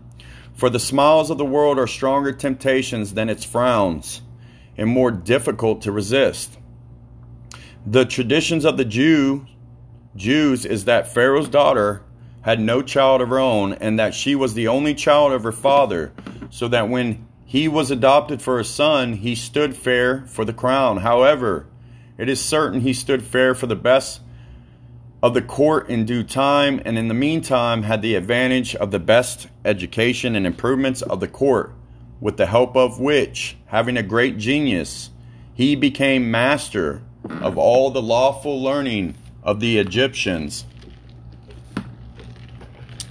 For 0.53 0.69
the 0.69 0.77
smiles 0.77 1.29
of 1.29 1.37
the 1.37 1.45
world 1.45 1.79
are 1.79 1.87
stronger 1.87 2.33
temptations 2.33 3.13
than 3.13 3.29
its 3.29 3.45
frowns, 3.45 4.21
and 4.77 4.89
more 4.89 5.09
difficult 5.09 5.81
to 5.83 5.91
resist. 5.93 6.59
The 7.85 8.03
traditions 8.03 8.65
of 8.65 8.75
the 8.75 8.83
Jew, 8.83 9.45
Jews 10.17 10.65
is 10.65 10.83
that 10.83 11.07
Pharaoh's 11.07 11.47
daughter 11.47 12.03
had 12.41 12.59
no 12.59 12.81
child 12.81 13.21
of 13.21 13.29
her 13.29 13.39
own, 13.39 13.71
and 13.75 13.97
that 13.97 14.13
she 14.13 14.35
was 14.35 14.53
the 14.53 14.67
only 14.67 14.93
child 14.93 15.31
of 15.31 15.43
her 15.43 15.53
father, 15.53 16.11
so 16.49 16.67
that 16.67 16.89
when 16.89 17.25
he 17.45 17.69
was 17.69 17.89
adopted 17.89 18.41
for 18.41 18.59
a 18.59 18.65
son, 18.65 19.13
he 19.13 19.33
stood 19.33 19.77
fair 19.77 20.25
for 20.25 20.43
the 20.43 20.51
crown. 20.51 20.97
However, 20.97 21.67
it 22.17 22.27
is 22.27 22.43
certain 22.43 22.81
he 22.81 22.91
stood 22.91 23.23
fair 23.23 23.55
for 23.55 23.65
the 23.65 23.77
best 23.77 24.19
of 25.25 25.33
the 25.33 25.41
court 25.41 25.89
in 25.89 26.05
due 26.05 26.21
time, 26.21 26.79
and 26.85 26.99
in 26.99 27.07
the 27.07 27.13
meantime 27.15 27.81
had 27.81 28.03
the 28.03 28.13
advantage 28.13 28.75
of 28.75 28.91
the 28.91 28.99
best 28.99 29.47
education 29.65 30.35
and 30.35 30.45
improvements 30.45 31.01
of 31.01 31.19
the 31.19 31.27
court, 31.27 31.73
with 32.21 32.37
the 32.37 32.45
help 32.45 32.77
of 32.77 32.99
which, 32.99 33.57
having 33.65 33.97
a 33.97 34.03
great 34.03 34.37
genius, 34.37 35.09
he 35.51 35.75
became 35.75 36.29
master 36.29 37.01
of 37.41 37.57
all 37.57 37.89
the 37.89 38.03
lawful 38.03 38.61
learning 38.61 39.15
of 39.41 39.59
the 39.59 39.79
Egyptians. 39.79 40.63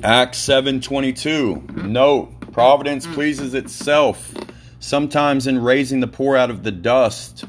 Acts 0.05 0.39
7:22 0.39 1.85
Note 1.85 2.53
providence 2.53 3.09
pleases 3.09 3.55
itself 3.55 4.33
sometimes 4.79 5.49
in 5.49 5.59
raising 5.59 5.99
the 5.99 6.07
poor 6.07 6.37
out 6.37 6.51
of 6.51 6.63
the 6.63 6.71
dust 6.71 7.45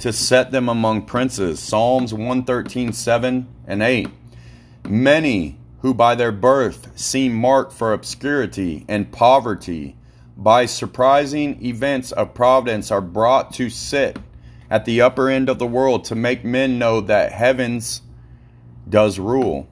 to 0.00 0.12
set 0.12 0.50
them 0.50 0.68
among 0.68 1.02
princes. 1.02 1.60
Psalms 1.60 2.12
113, 2.12 2.92
7 2.92 3.46
and 3.66 3.82
8. 3.82 4.08
Many 4.88 5.58
who 5.80 5.94
by 5.94 6.14
their 6.14 6.32
birth 6.32 6.88
seem 6.98 7.34
marked 7.34 7.72
for 7.72 7.92
obscurity 7.92 8.84
and 8.88 9.12
poverty, 9.12 9.96
by 10.36 10.66
surprising 10.66 11.64
events 11.64 12.12
of 12.12 12.34
providence 12.34 12.90
are 12.90 13.00
brought 13.00 13.52
to 13.52 13.68
sit 13.68 14.18
at 14.70 14.84
the 14.84 15.00
upper 15.00 15.28
end 15.28 15.48
of 15.48 15.58
the 15.58 15.66
world 15.66 16.04
to 16.04 16.14
make 16.14 16.44
men 16.44 16.78
know 16.78 17.00
that 17.02 17.32
heavens 17.32 18.02
does 18.88 19.18
rule. 19.18 19.68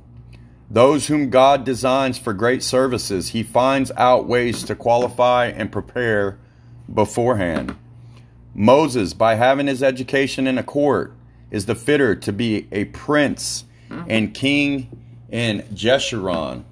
Those 0.70 1.06
whom 1.06 1.30
God 1.30 1.64
designs 1.64 2.18
for 2.18 2.34
great 2.34 2.62
services, 2.62 3.30
he 3.30 3.42
finds 3.42 3.90
out 3.96 4.26
ways 4.26 4.62
to 4.64 4.74
qualify 4.74 5.46
and 5.46 5.72
prepare 5.72 6.38
beforehand. 6.92 7.74
Moses, 8.54 9.14
by 9.14 9.34
having 9.34 9.66
his 9.66 9.82
education 9.82 10.46
in 10.46 10.58
a 10.58 10.62
court, 10.62 11.12
is 11.50 11.66
the 11.66 11.74
fitter 11.74 12.14
to 12.14 12.32
be 12.32 12.66
a 12.72 12.86
prince 12.86 13.64
mm-hmm. 13.88 14.10
and 14.10 14.34
king 14.34 15.04
in 15.30 15.62
Jeshurun. 15.74 16.64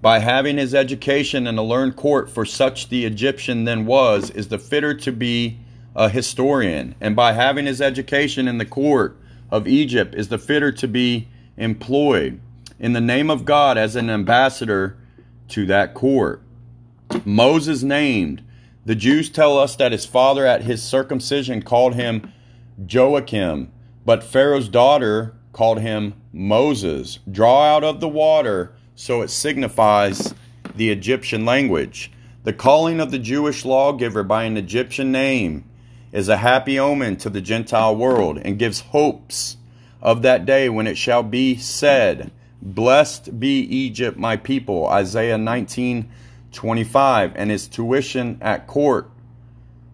By 0.00 0.20
having 0.20 0.58
his 0.58 0.74
education 0.74 1.46
in 1.46 1.58
a 1.58 1.62
learned 1.62 1.96
court, 1.96 2.30
for 2.30 2.44
such 2.44 2.88
the 2.88 3.04
Egyptian 3.04 3.64
then 3.64 3.84
was, 3.84 4.30
is 4.30 4.48
the 4.48 4.58
fitter 4.58 4.94
to 4.94 5.12
be 5.12 5.58
a 5.96 6.08
historian. 6.08 6.94
And 7.00 7.16
by 7.16 7.32
having 7.32 7.66
his 7.66 7.80
education 7.80 8.46
in 8.46 8.58
the 8.58 8.64
court 8.64 9.16
of 9.50 9.66
Egypt, 9.66 10.14
is 10.14 10.28
the 10.28 10.38
fitter 10.38 10.70
to 10.72 10.86
be 10.86 11.28
employed 11.56 12.40
in 12.78 12.92
the 12.92 13.00
name 13.00 13.30
of 13.30 13.44
God 13.44 13.76
as 13.76 13.96
an 13.96 14.08
ambassador 14.08 14.96
to 15.48 15.66
that 15.66 15.94
court. 15.94 16.42
Moses 17.24 17.82
named 17.82 18.42
the 18.88 18.94
Jews 18.94 19.28
tell 19.28 19.58
us 19.58 19.76
that 19.76 19.92
his 19.92 20.06
father 20.06 20.46
at 20.46 20.62
his 20.62 20.82
circumcision 20.82 21.60
called 21.60 21.94
him 21.94 22.32
Joachim, 22.88 23.70
but 24.06 24.24
Pharaoh's 24.24 24.70
daughter 24.70 25.34
called 25.52 25.80
him 25.80 26.14
Moses. 26.32 27.18
Draw 27.30 27.64
out 27.64 27.84
of 27.84 28.00
the 28.00 28.08
water, 28.08 28.72
so 28.94 29.20
it 29.20 29.28
signifies 29.28 30.32
the 30.74 30.88
Egyptian 30.88 31.44
language. 31.44 32.10
The 32.44 32.54
calling 32.54 32.98
of 32.98 33.10
the 33.10 33.18
Jewish 33.18 33.66
lawgiver 33.66 34.22
by 34.22 34.44
an 34.44 34.56
Egyptian 34.56 35.12
name 35.12 35.68
is 36.10 36.30
a 36.30 36.38
happy 36.38 36.78
omen 36.78 37.16
to 37.16 37.28
the 37.28 37.42
Gentile 37.42 37.94
world 37.94 38.38
and 38.38 38.58
gives 38.58 38.80
hopes 38.80 39.58
of 40.00 40.22
that 40.22 40.46
day 40.46 40.70
when 40.70 40.86
it 40.86 40.96
shall 40.96 41.22
be 41.22 41.58
said, 41.58 42.32
Blessed 42.62 43.38
be 43.38 43.60
Egypt, 43.60 44.16
my 44.16 44.38
people. 44.38 44.86
Isaiah 44.86 45.36
19 45.36 46.08
25, 46.52 47.32
and 47.36 47.50
his 47.50 47.68
tuition 47.68 48.38
at 48.40 48.66
court 48.66 49.10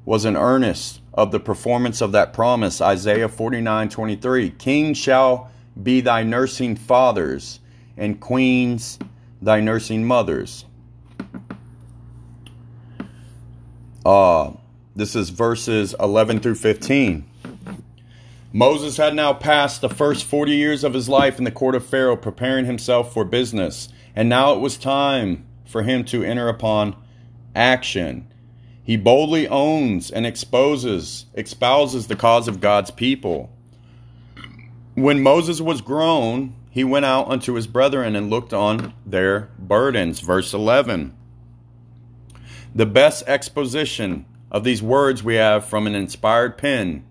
was 0.05 0.25
an 0.25 0.37
earnest 0.37 1.01
of 1.13 1.31
the 1.31 1.41
performance 1.41 2.01
of 2.01 2.13
that 2.13 2.33
promise. 2.33 2.81
Isaiah 2.81 3.29
49 3.29 3.89
23. 3.89 4.51
Kings 4.51 4.99
shall 4.99 5.51
be 5.81 6.01
thy 6.01 6.23
nursing 6.23 6.77
fathers, 6.77 7.61
and 7.97 8.21
queens 8.21 8.99
thy 9.41 9.61
nursing 9.61 10.05
mothers. 10.05 10.65
Uh, 14.05 14.53
this 14.95 15.17
is 15.17 15.31
verses 15.31 15.95
11 15.99 16.41
through 16.41 16.55
15. 16.57 17.25
Moses 18.53 18.97
had 18.99 19.15
now 19.17 19.33
passed 19.33 19.81
the 19.81 19.89
first 19.89 20.25
40 20.25 20.53
years 20.53 20.85
of 20.85 20.95
his 20.95 21.09
life 21.09 21.39
in 21.39 21.45
the 21.45 21.51
court 21.51 21.75
of 21.75 21.85
Pharaoh, 21.85 22.17
preparing 22.17 22.67
himself 22.67 23.13
for 23.13 23.25
business. 23.25 23.89
And 24.15 24.29
now 24.29 24.53
it 24.53 24.61
was 24.61 24.77
time 24.77 25.45
for 25.65 25.83
him 25.83 26.05
to 26.05 26.23
enter 26.23 26.49
upon 26.49 26.97
action. 27.55 28.29
He 28.83 28.97
boldly 28.97 29.49
owns 29.49 30.11
and 30.11 30.27
exposes, 30.27 31.27
espouses 31.35 32.07
the 32.07 32.17
cause 32.17 32.49
of 32.49 32.61
God's 32.61 32.91
people. 32.91 33.51
When 34.95 35.23
Moses 35.23 35.61
was 35.61 35.81
grown, 35.81 36.55
he 36.71 36.85
went 36.85 37.07
out 37.07 37.29
unto 37.29 37.55
his 37.55 37.67
brethren 37.67 38.15
and 38.15 38.31
looked 38.31 38.53
on 38.53 38.93
their 39.07 39.49
burdens. 39.59 40.21
Verse 40.21 40.53
11. 40.53 41.17
The 42.75 42.87
best 42.87 43.25
exposition 43.27 44.27
of 44.51 44.65
these 44.65 44.83
words 44.83 45.23
we 45.23 45.37
have 45.37 45.65
from 45.65 45.87
an 45.87 45.95
inspired 45.95 46.59
pen, 46.59 47.05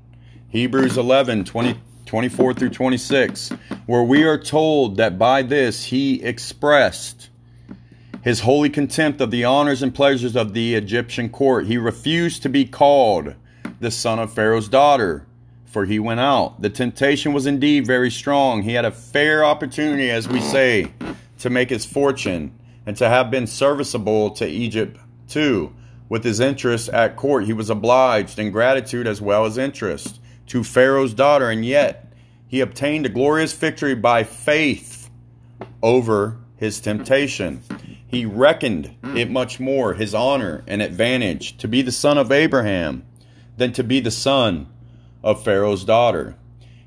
Hebrews 0.49 0.97
11, 0.97 1.45
20, 1.45 1.79
24 2.05 2.53
through 2.53 2.69
26, 2.69 3.49
where 3.85 4.03
we 4.03 4.23
are 4.23 4.37
told 4.37 4.97
that 4.97 5.17
by 5.17 5.41
this 5.41 5.85
he 5.85 6.21
expressed 6.21 7.29
his 8.23 8.39
holy 8.39 8.69
contempt 8.69 9.19
of 9.19 9.31
the 9.31 9.43
honors 9.43 9.83
and 9.83 9.93
pleasures 9.93 10.35
of 10.35 10.53
the 10.53 10.75
Egyptian 10.75 11.29
court. 11.29 11.67
He 11.67 11.77
refused 11.77 12.41
to 12.43 12.49
be 12.49 12.63
called 12.63 13.35
the 13.81 13.91
son 13.91 14.17
of 14.17 14.33
Pharaoh's 14.33 14.69
daughter. 14.69 15.27
for 15.65 15.85
he 15.85 15.97
went 15.97 16.19
out. 16.19 16.61
The 16.61 16.69
temptation 16.69 17.33
was 17.33 17.47
indeed 17.47 17.87
very 17.87 18.11
strong. 18.11 18.61
He 18.61 18.73
had 18.73 18.85
a 18.85 18.91
fair 18.91 19.43
opportunity, 19.43 20.11
as 20.11 20.27
we 20.27 20.39
say, 20.39 20.93
to 21.39 21.49
make 21.49 21.71
his 21.71 21.83
fortune 21.83 22.53
and 22.85 22.95
to 22.97 23.09
have 23.09 23.31
been 23.31 23.47
serviceable 23.47 24.29
to 24.31 24.45
Egypt 24.47 24.99
too. 25.27 25.73
With 26.09 26.23
his 26.23 26.39
interest 26.39 26.89
at 26.89 27.15
court, 27.15 27.45
he 27.45 27.53
was 27.53 27.71
obliged 27.71 28.37
in 28.37 28.51
gratitude 28.51 29.07
as 29.07 29.19
well 29.19 29.45
as 29.45 29.57
interest 29.57 30.19
to 30.47 30.63
Pharaoh's 30.63 31.15
daughter, 31.15 31.49
and 31.49 31.65
yet 31.65 32.13
he 32.47 32.59
obtained 32.59 33.07
a 33.07 33.09
glorious 33.09 33.53
victory 33.53 33.95
by 33.95 34.23
faith 34.23 35.09
over 35.81 36.37
his 36.55 36.79
temptation. 36.79 37.63
He 38.13 38.27
reckoned 38.27 38.95
it 39.15 39.31
much 39.31 39.59
more 39.59 39.95
his 39.95 40.13
honor 40.13 40.63
and 40.67 40.83
advantage 40.83 41.57
to 41.57 41.67
be 41.67 41.81
the 41.81 41.91
son 41.91 42.19
of 42.19 42.31
Abraham 42.31 43.03
than 43.57 43.73
to 43.73 43.83
be 43.83 43.99
the 43.99 44.11
son 44.11 44.67
of 45.23 45.43
Pharaoh's 45.43 45.83
daughter. 45.83 46.35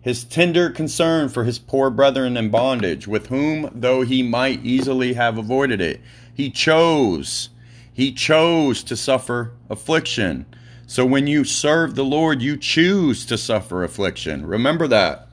His 0.01 0.23
tender 0.23 0.71
concern 0.71 1.29
for 1.29 1.43
his 1.43 1.59
poor 1.59 1.91
brethren 1.91 2.37
in 2.37 2.51
bondage, 2.51 3.09
with 3.09 3.27
whom, 3.27 3.69
though 3.75 4.03
he 4.03 4.23
might 4.23 4.65
easily 4.65 5.15
have 5.15 5.37
avoided 5.37 5.81
it, 5.81 6.01
he 6.33 6.49
chose, 6.49 7.49
he 7.93 8.13
chose 8.13 8.85
to 8.85 8.95
suffer 8.95 9.51
affliction. 9.69 10.47
So 10.87 11.05
when 11.05 11.27
you 11.27 11.43
serve 11.43 11.97
the 11.97 12.05
Lord, 12.05 12.41
you 12.41 12.57
choose 12.57 13.27
to 13.27 13.37
suffer 13.37 13.83
affliction. 13.83 14.47
Remember 14.47 14.87
that. 14.87 15.27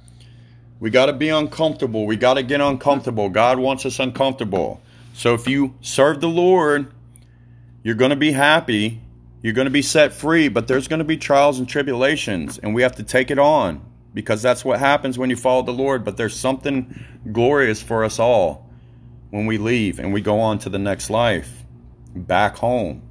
We 0.79 0.89
got 0.89 1.05
to 1.05 1.13
be 1.13 1.29
uncomfortable. 1.29 2.07
We 2.07 2.15
got 2.15 2.33
to 2.33 2.41
get 2.41 2.61
uncomfortable. 2.61 3.29
God 3.29 3.59
wants 3.59 3.85
us 3.85 3.99
uncomfortable. 3.99 4.81
So 5.13 5.35
if 5.35 5.47
you 5.47 5.75
serve 5.81 6.21
the 6.21 6.27
Lord, 6.27 6.91
you're 7.83 7.95
going 7.95 8.09
to 8.09 8.15
be 8.15 8.31
happy. 8.31 9.01
You're 9.41 9.53
going 9.53 9.65
to 9.65 9.71
be 9.71 9.81
set 9.81 10.13
free, 10.13 10.47
but 10.47 10.67
there's 10.67 10.87
going 10.87 10.99
to 10.99 11.05
be 11.05 11.17
trials 11.17 11.59
and 11.59 11.67
tribulations, 11.67 12.57
and 12.57 12.73
we 12.73 12.81
have 12.81 12.95
to 12.95 13.03
take 13.03 13.29
it 13.29 13.37
on 13.37 13.81
because 14.13 14.41
that's 14.41 14.63
what 14.63 14.79
happens 14.79 15.17
when 15.17 15.29
you 15.29 15.35
follow 15.35 15.63
the 15.63 15.73
Lord. 15.73 16.03
But 16.03 16.17
there's 16.17 16.35
something 16.35 17.03
glorious 17.31 17.81
for 17.81 18.03
us 18.03 18.19
all 18.19 18.69
when 19.29 19.45
we 19.45 19.57
leave 19.57 19.99
and 19.99 20.13
we 20.13 20.21
go 20.21 20.39
on 20.39 20.59
to 20.59 20.69
the 20.69 20.79
next 20.79 21.09
life, 21.09 21.63
back 22.15 22.57
home. 22.57 23.01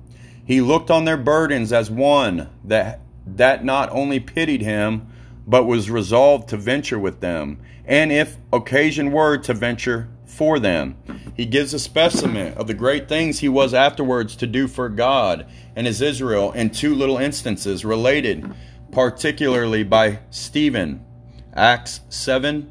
He 0.44 0.60
looked 0.60 0.90
on 0.90 1.04
their 1.04 1.16
burdens 1.16 1.72
as 1.72 1.90
one 1.90 2.48
that 2.64 3.00
that 3.26 3.64
not 3.64 3.90
only 3.90 4.18
pitied 4.18 4.62
him, 4.62 5.06
but 5.46 5.64
was 5.64 5.88
resolved 5.88 6.48
to 6.48 6.56
venture 6.56 6.98
with 6.98 7.20
them, 7.20 7.60
and 7.84 8.10
if 8.10 8.36
occasion 8.52 9.12
were 9.12 9.36
to 9.38 9.54
venture 9.54 10.08
for 10.32 10.58
them. 10.58 10.96
He 11.36 11.46
gives 11.46 11.74
a 11.74 11.78
specimen 11.78 12.54
of 12.54 12.66
the 12.66 12.74
great 12.74 13.08
things 13.08 13.38
he 13.38 13.48
was 13.48 13.74
afterwards 13.74 14.34
to 14.36 14.46
do 14.46 14.66
for 14.66 14.88
God 14.88 15.46
and 15.76 15.86
his 15.86 16.00
Israel 16.00 16.52
in 16.52 16.70
two 16.70 16.94
little 16.94 17.18
instances 17.18 17.84
related 17.84 18.52
particularly 18.92 19.82
by 19.82 20.20
Stephen, 20.30 21.04
Acts 21.54 22.00
7, 22.10 22.70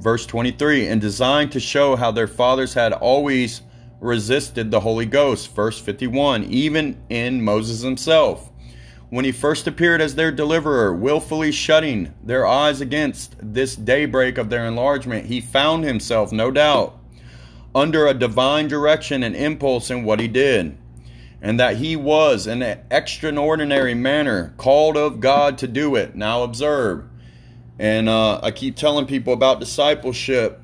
verse 0.00 0.26
23, 0.26 0.88
and 0.88 1.00
designed 1.00 1.52
to 1.52 1.60
show 1.60 1.96
how 1.96 2.10
their 2.10 2.26
fathers 2.26 2.74
had 2.74 2.92
always 2.92 3.62
resisted 4.00 4.70
the 4.70 4.80
Holy 4.80 5.06
Ghost, 5.06 5.54
verse 5.54 5.78
51, 5.78 6.44
even 6.44 7.00
in 7.08 7.42
Moses 7.42 7.82
himself. 7.82 8.51
When 9.12 9.26
he 9.26 9.32
first 9.32 9.66
appeared 9.66 10.00
as 10.00 10.14
their 10.14 10.32
deliverer, 10.32 10.90
willfully 10.94 11.52
shutting 11.52 12.14
their 12.24 12.46
eyes 12.46 12.80
against 12.80 13.36
this 13.42 13.76
daybreak 13.76 14.38
of 14.38 14.48
their 14.48 14.64
enlargement, 14.64 15.26
he 15.26 15.38
found 15.38 15.84
himself, 15.84 16.32
no 16.32 16.50
doubt, 16.50 16.98
under 17.74 18.06
a 18.06 18.14
divine 18.14 18.68
direction 18.68 19.22
and 19.22 19.36
impulse 19.36 19.90
in 19.90 20.04
what 20.04 20.18
he 20.18 20.28
did 20.28 20.78
and 21.42 21.60
that 21.60 21.76
he 21.76 21.94
was 21.94 22.46
in 22.46 22.62
an 22.62 22.78
extraordinary 22.90 23.92
manner 23.92 24.54
called 24.56 24.96
of 24.96 25.20
God 25.20 25.58
to 25.58 25.68
do 25.68 25.94
it. 25.94 26.14
Now 26.14 26.42
observe. 26.42 27.04
And 27.78 28.08
uh, 28.08 28.40
I 28.42 28.50
keep 28.50 28.76
telling 28.76 29.04
people 29.04 29.34
about 29.34 29.60
discipleship. 29.60 30.58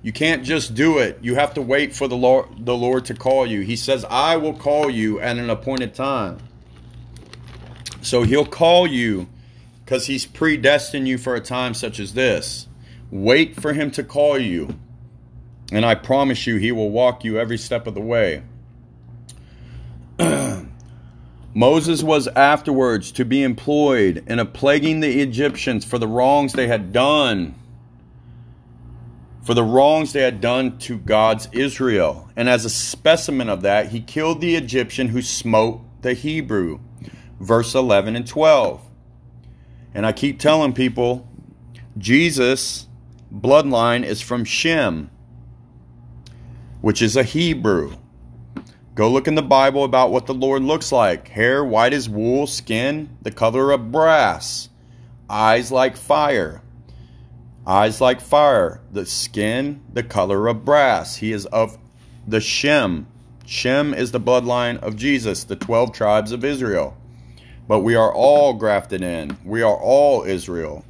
You 0.00 0.14
can't 0.14 0.42
just 0.42 0.74
do 0.74 0.96
it. 0.96 1.18
You 1.20 1.34
have 1.34 1.52
to 1.52 1.60
wait 1.60 1.94
for 1.94 2.08
the 2.08 2.16
Lord, 2.16 2.64
the 2.64 2.74
Lord 2.74 3.04
to 3.04 3.14
call 3.14 3.46
you. 3.46 3.60
He 3.60 3.76
says, 3.76 4.06
I 4.08 4.38
will 4.38 4.54
call 4.54 4.88
you 4.88 5.20
at 5.20 5.36
an 5.36 5.50
appointed 5.50 5.92
time. 5.92 6.38
So 8.02 8.22
he'll 8.22 8.46
call 8.46 8.86
you 8.86 9.28
because 9.84 10.06
he's 10.06 10.24
predestined 10.24 11.08
you 11.08 11.18
for 11.18 11.34
a 11.34 11.40
time 11.40 11.74
such 11.74 11.98
as 11.98 12.14
this. 12.14 12.68
Wait 13.10 13.60
for 13.60 13.72
him 13.72 13.90
to 13.90 14.04
call 14.04 14.38
you. 14.38 14.76
And 15.72 15.84
I 15.84 15.94
promise 15.94 16.46
you, 16.46 16.56
he 16.56 16.72
will 16.72 16.90
walk 16.90 17.24
you 17.24 17.38
every 17.38 17.58
step 17.58 17.86
of 17.86 17.94
the 17.94 18.00
way. 18.00 18.42
Moses 21.54 22.02
was 22.02 22.28
afterwards 22.28 23.10
to 23.12 23.24
be 23.24 23.42
employed 23.42 24.24
in 24.26 24.44
plaguing 24.48 25.00
the 25.00 25.20
Egyptians 25.20 25.84
for 25.84 25.98
the 25.98 26.06
wrongs 26.06 26.52
they 26.52 26.68
had 26.68 26.92
done, 26.92 27.54
for 29.42 29.54
the 29.54 29.64
wrongs 29.64 30.12
they 30.12 30.22
had 30.22 30.40
done 30.40 30.78
to 30.78 30.98
God's 30.98 31.48
Israel. 31.52 32.30
And 32.36 32.48
as 32.48 32.64
a 32.64 32.70
specimen 32.70 33.48
of 33.48 33.62
that, 33.62 33.88
he 33.88 34.00
killed 34.00 34.40
the 34.40 34.54
Egyptian 34.54 35.08
who 35.08 35.22
smote 35.22 35.80
the 36.02 36.14
Hebrew. 36.14 36.78
Verse 37.40 37.74
11 37.74 38.14
and 38.14 38.26
12. 38.26 38.82
And 39.94 40.06
I 40.06 40.12
keep 40.12 40.38
telling 40.38 40.72
people, 40.72 41.26
Jesus' 41.98 42.86
bloodline 43.34 44.04
is 44.04 44.20
from 44.20 44.44
Shem, 44.44 45.10
which 46.80 47.02
is 47.02 47.16
a 47.16 47.22
Hebrew. 47.22 47.96
Go 48.94 49.10
look 49.10 49.26
in 49.26 49.34
the 49.34 49.42
Bible 49.42 49.84
about 49.84 50.12
what 50.12 50.26
the 50.26 50.34
Lord 50.34 50.62
looks 50.62 50.92
like 50.92 51.28
hair 51.28 51.64
white 51.64 51.92
as 51.92 52.08
wool, 52.08 52.46
skin 52.46 53.16
the 53.22 53.30
color 53.30 53.72
of 53.72 53.90
brass, 53.90 54.68
eyes 55.28 55.72
like 55.72 55.96
fire. 55.96 56.62
Eyes 57.66 58.00
like 58.00 58.20
fire, 58.20 58.80
the 58.90 59.06
skin 59.06 59.82
the 59.92 60.02
color 60.02 60.48
of 60.48 60.64
brass. 60.64 61.16
He 61.16 61.32
is 61.32 61.46
of 61.46 61.78
the 62.26 62.40
Shem. 62.40 63.06
Shem 63.46 63.94
is 63.94 64.12
the 64.12 64.20
bloodline 64.20 64.78
of 64.78 64.96
Jesus, 64.96 65.44
the 65.44 65.56
12 65.56 65.92
tribes 65.92 66.32
of 66.32 66.44
Israel. 66.44 66.96
But 67.70 67.84
we 67.84 67.94
are 67.94 68.12
all 68.12 68.54
grafted 68.54 69.00
in. 69.00 69.38
We 69.44 69.62
are 69.62 69.76
all 69.76 70.24
Israel. 70.24 70.84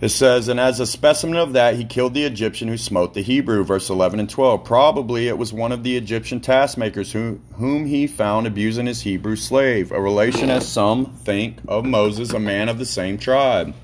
It 0.00 0.10
says, 0.10 0.46
And 0.46 0.60
as 0.60 0.78
a 0.78 0.86
specimen 0.86 1.38
of 1.38 1.54
that, 1.54 1.74
he 1.74 1.84
killed 1.84 2.14
the 2.14 2.22
Egyptian 2.22 2.68
who 2.68 2.78
smote 2.78 3.12
the 3.12 3.20
Hebrew, 3.20 3.64
verse 3.64 3.90
11 3.90 4.20
and 4.20 4.30
12. 4.30 4.62
Probably 4.62 5.26
it 5.26 5.36
was 5.36 5.52
one 5.52 5.72
of 5.72 5.82
the 5.82 5.96
Egyptian 5.96 6.38
taskmakers 6.38 7.10
who, 7.10 7.40
whom 7.54 7.86
he 7.86 8.06
found 8.06 8.46
abusing 8.46 8.86
his 8.86 9.02
Hebrew 9.02 9.34
slave, 9.34 9.90
a 9.90 10.00
relation, 10.00 10.50
as 10.50 10.68
some 10.68 11.06
think, 11.06 11.56
of 11.66 11.84
Moses, 11.84 12.32
a 12.32 12.38
man 12.38 12.68
of 12.68 12.78
the 12.78 12.86
same 12.86 13.18
tribe. 13.18 13.74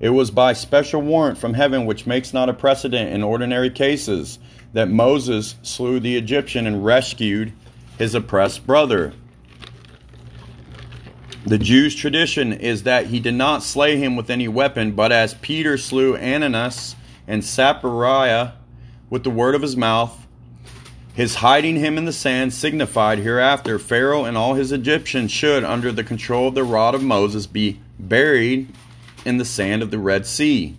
It 0.00 0.10
was 0.10 0.30
by 0.30 0.54
special 0.54 1.02
warrant 1.02 1.36
from 1.36 1.52
heaven, 1.52 1.84
which 1.84 2.06
makes 2.06 2.32
not 2.32 2.48
a 2.48 2.54
precedent 2.54 3.12
in 3.12 3.22
ordinary 3.22 3.68
cases, 3.68 4.38
that 4.72 4.88
Moses 4.88 5.56
slew 5.60 6.00
the 6.00 6.16
Egyptian 6.16 6.66
and 6.66 6.82
rescued 6.82 7.52
his 7.98 8.14
oppressed 8.14 8.66
brother. 8.66 9.12
The 11.46 11.58
Jews' 11.58 11.94
tradition 11.94 12.54
is 12.54 12.84
that 12.84 13.08
he 13.08 13.20
did 13.20 13.34
not 13.34 13.62
slay 13.62 13.98
him 13.98 14.16
with 14.16 14.30
any 14.30 14.48
weapon, 14.48 14.92
but 14.92 15.12
as 15.12 15.34
Peter 15.34 15.76
slew 15.76 16.16
Ananias 16.16 16.96
and 17.28 17.44
Sapphira 17.44 18.54
with 19.10 19.24
the 19.24 19.30
word 19.30 19.54
of 19.54 19.60
his 19.60 19.76
mouth, 19.76 20.26
his 21.12 21.36
hiding 21.36 21.76
him 21.76 21.98
in 21.98 22.06
the 22.06 22.14
sand 22.14 22.54
signified 22.54 23.18
hereafter 23.18 23.78
Pharaoh 23.78 24.24
and 24.24 24.38
all 24.38 24.54
his 24.54 24.72
Egyptians 24.72 25.32
should, 25.32 25.64
under 25.64 25.92
the 25.92 26.02
control 26.02 26.48
of 26.48 26.54
the 26.54 26.64
rod 26.64 26.94
of 26.94 27.02
Moses, 27.02 27.46
be 27.46 27.78
buried 27.98 28.74
in 29.26 29.36
the 29.36 29.44
sand 29.44 29.82
of 29.82 29.90
the 29.90 29.98
Red 29.98 30.24
Sea. 30.24 30.78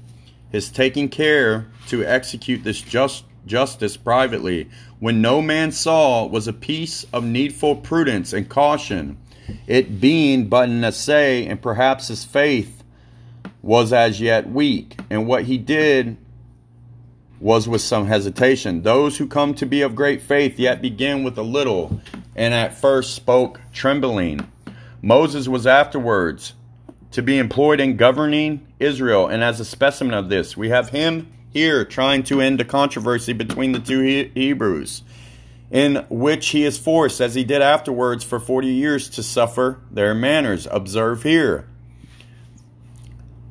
His 0.52 0.70
taking 0.70 1.10
care 1.10 1.68
to 1.90 2.04
execute 2.04 2.64
this 2.64 2.82
just 2.82 3.24
justice 3.46 3.98
privately, 3.98 4.68
when 4.98 5.22
no 5.22 5.44
man 5.44 5.72
saw, 5.72 6.26
was 6.26 6.48
a 6.48 6.54
piece 6.54 7.06
of 7.14 7.24
needful 7.24 7.76
prudence 7.76 8.34
and 8.34 8.50
caution 8.50 9.18
it 9.68 10.00
being 10.00 10.48
but 10.48 10.70
an 10.70 10.84
essay, 10.84 11.46
and 11.46 11.62
perhaps 11.62 12.08
his 12.08 12.24
faith 12.24 12.84
was 13.62 13.92
as 13.92 14.22
yet 14.22 14.50
weak, 14.50 14.98
and 15.10 15.28
what 15.28 15.44
he 15.44 15.58
did 15.58 16.18
was 17.40 17.68
with 17.68 17.82
some 17.82 18.08
hesitation. 18.08 18.84
Those 18.84 19.18
who 19.18 19.28
come 19.28 19.54
to 19.56 19.66
be 19.66 19.82
of 19.82 19.96
great 19.96 20.22
faith 20.22 20.60
yet 20.60 20.82
begin 20.82 21.24
with 21.24 21.38
a 21.38 21.44
little, 21.44 22.02
and 22.36 22.54
at 22.54 22.78
first 22.78 23.16
spoke 23.16 23.60
trembling. 23.74 24.48
Moses 25.02 25.48
was 25.48 25.68
afterwards 25.68 26.54
to 27.12 27.22
be 27.22 27.38
employed 27.38 27.80
in 27.80 27.98
governing 27.98 28.66
Israel, 28.80 29.28
and 29.28 29.44
as 29.44 29.60
a 29.60 29.66
specimen 29.66 30.14
of 30.14 30.30
this, 30.30 30.56
we 30.56 30.70
have 30.70 30.90
him 30.90 31.32
here 31.52 31.86
trying 31.86 32.24
to 32.24 32.42
end 32.42 32.60
the 32.60 32.66
controversy 32.66 33.34
between 33.34 33.72
the 33.72 33.80
two 33.80 34.30
Hebrews 34.34 35.04
in 35.72 36.06
which 36.10 36.50
he 36.50 36.64
is 36.64 36.78
forced, 36.78 37.20
as 37.20 37.36
he 37.36 37.44
did 37.44 37.62
afterwards 37.62 38.24
for 38.24 38.40
forty 38.40 38.70
years, 38.70 39.10
to 39.10 39.24
suffer 39.24 39.82
their 39.92 40.14
manners. 40.14 40.68
Observe 40.72 41.24
here. 41.24 41.68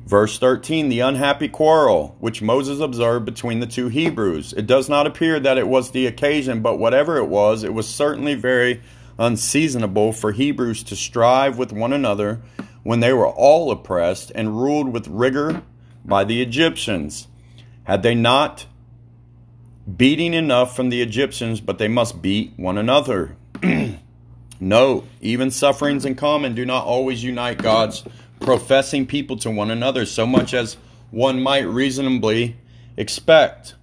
Verse 0.05 0.37
13 0.37 0.89
The 0.89 0.99
unhappy 0.99 1.49
quarrel 1.49 2.15
which 2.19 2.41
Moses 2.41 2.79
observed 2.79 3.25
between 3.25 3.59
the 3.59 3.67
two 3.67 3.87
Hebrews. 3.87 4.53
It 4.53 4.67
does 4.67 4.87
not 4.87 5.07
appear 5.07 5.39
that 5.39 5.57
it 5.57 5.67
was 5.67 5.91
the 5.91 6.05
occasion, 6.05 6.61
but 6.61 6.77
whatever 6.77 7.17
it 7.17 7.25
was, 7.25 7.63
it 7.63 7.73
was 7.73 7.87
certainly 7.87 8.35
very 8.35 8.81
unseasonable 9.17 10.11
for 10.13 10.31
Hebrews 10.31 10.83
to 10.83 10.95
strive 10.95 11.57
with 11.57 11.71
one 11.71 11.93
another 11.93 12.41
when 12.83 12.99
they 12.99 13.13
were 13.13 13.27
all 13.27 13.71
oppressed 13.71 14.31
and 14.35 14.61
ruled 14.61 14.89
with 14.89 15.07
rigor 15.07 15.63
by 16.03 16.23
the 16.23 16.41
Egyptians. 16.41 17.27
Had 17.85 18.03
they 18.03 18.13
not 18.13 18.67
beating 19.85 20.33
enough 20.33 20.75
from 20.75 20.89
the 20.89 21.01
Egyptians, 21.01 21.61
but 21.61 21.77
they 21.77 21.87
must 21.87 22.21
beat 22.21 22.53
one 22.57 22.77
another? 22.77 23.35
no, 24.59 25.03
even 25.21 25.51
sufferings 25.51 26.05
in 26.05 26.15
common 26.15 26.55
do 26.55 26.65
not 26.65 26.85
always 26.85 27.23
unite 27.23 27.59
God's 27.59 28.03
professing 28.39 29.05
people 29.05 29.37
to 29.37 29.49
one 29.49 29.71
another 29.71 30.05
so 30.05 30.25
much 30.25 30.53
as 30.53 30.77
one 31.11 31.41
might 31.41 31.67
reasonably 31.67 32.57
expect. 32.97 33.75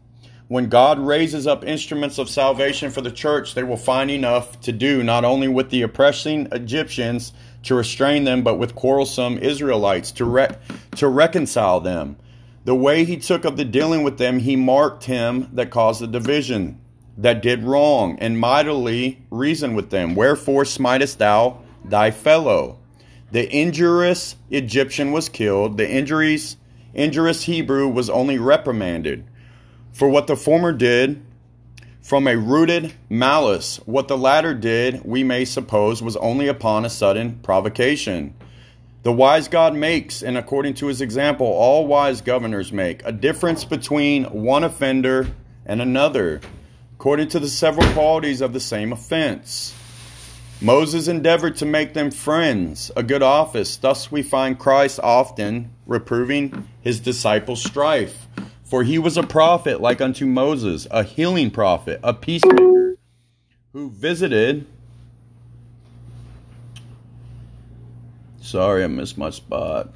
When 0.49 0.69
God 0.69 0.99
raises 0.99 1.47
up 1.47 1.65
instruments 1.65 2.19
of 2.19 2.29
salvation 2.29 2.91
for 2.91 3.01
the 3.01 3.11
church, 3.11 3.55
they 3.55 3.62
will 3.62 3.79
find 3.79 4.11
enough 4.11 4.61
to 4.62 4.73
do 4.73 5.03
not 5.03 5.25
only 5.25 5.49
with 5.49 5.71
the 5.71 5.81
oppressing 5.81 6.47
Egyptians 6.53 7.33
to 7.62 7.75
restrain 7.75 8.25
them, 8.25 8.43
but 8.43 8.57
with 8.59 8.75
quarrelsome 8.75 9.38
Israelites 9.38 10.12
to, 10.12 10.27
re- 10.27 10.55
to 10.97 11.09
reconcile 11.09 11.81
them. 11.81 12.17
The 12.64 12.75
way 12.75 13.05
he 13.05 13.16
took 13.16 13.44
of 13.44 13.57
the 13.57 13.64
dealing 13.64 14.05
with 14.05 14.18
them, 14.18 14.38
he 14.38 14.55
marked 14.55 15.05
him 15.05 15.48
that 15.53 15.70
caused 15.70 16.01
the 16.01 16.07
division, 16.07 16.81
that 17.18 17.42
did 17.42 17.64
wrong, 17.64 18.16
and 18.20 18.38
mightily 18.38 19.22
reasoned 19.31 19.75
with 19.75 19.90
them. 19.90 20.14
Wherefore 20.14 20.64
smitest 20.64 21.18
thou 21.18 21.61
thy 21.85 22.12
fellow? 22.12 22.79
The 23.33 23.53
injurious 23.53 24.37
Egyptian 24.51 25.11
was 25.11 25.29
killed, 25.29 25.77
the 25.77 25.90
injuries, 25.90 26.57
injurious 26.94 27.44
Hebrew 27.44 27.88
was 27.88 28.09
only 28.09 28.38
reprimanded. 28.38 29.25
For 29.92 30.09
what 30.09 30.27
the 30.27 30.37
former 30.37 30.72
did 30.72 31.20
from 32.01 32.29
a 32.29 32.37
rooted 32.37 32.92
malice, 33.09 33.79
what 33.87 34.07
the 34.07 34.18
latter 34.18 34.55
did, 34.55 35.05
we 35.05 35.25
may 35.25 35.44
suppose, 35.44 36.03
was 36.03 36.16
only 36.18 36.46
upon 36.46 36.85
a 36.85 36.90
sudden 36.90 37.40
provocation. 37.42 38.35
The 39.03 39.12
wise 39.12 39.49
God 39.49 39.75
makes, 39.75 40.23
and 40.23 40.38
according 40.38 40.75
to 40.75 40.87
his 40.87 41.01
example, 41.01 41.47
all 41.47 41.88
wise 41.88 42.21
governors 42.21 42.73
make, 42.73 43.05
a 43.05 43.11
difference 43.11 43.65
between 43.65 44.25
one 44.27 44.62
offender 44.62 45.27
and 45.67 45.83
another, 45.83 46.41
according 46.95 47.29
to 47.31 47.41
the 47.41 47.49
several 47.49 47.91
qualities 47.95 48.41
of 48.41 48.53
the 48.53 48.61
same 48.61 48.93
offense. 48.93 49.75
Moses 50.61 51.09
endeavored 51.09 51.57
to 51.57 51.67
make 51.67 51.95
them 51.95 52.12
friends, 52.12 52.93
a 52.95 53.03
good 53.03 53.25
office. 53.25 53.77
Thus 53.77 54.12
we 54.12 54.23
find 54.23 54.57
Christ 54.57 55.01
often 55.03 55.73
reproving 55.85 56.69
his 56.81 57.01
disciples' 57.01 57.65
strife. 57.65 58.29
For 58.62 58.85
he 58.85 58.97
was 58.97 59.17
a 59.17 59.25
prophet 59.25 59.81
like 59.81 60.01
unto 60.01 60.25
Moses, 60.25 60.87
a 60.93 61.03
healing 61.03 61.51
prophet, 61.51 61.99
a 62.05 62.15
peacemaker, 62.15 62.97
who 63.73 63.91
visited. 63.91 64.67
Sorry, 68.53 68.85
I 68.85 68.87
missed 68.87 69.17
my 69.17 69.31
spot. 69.31 69.95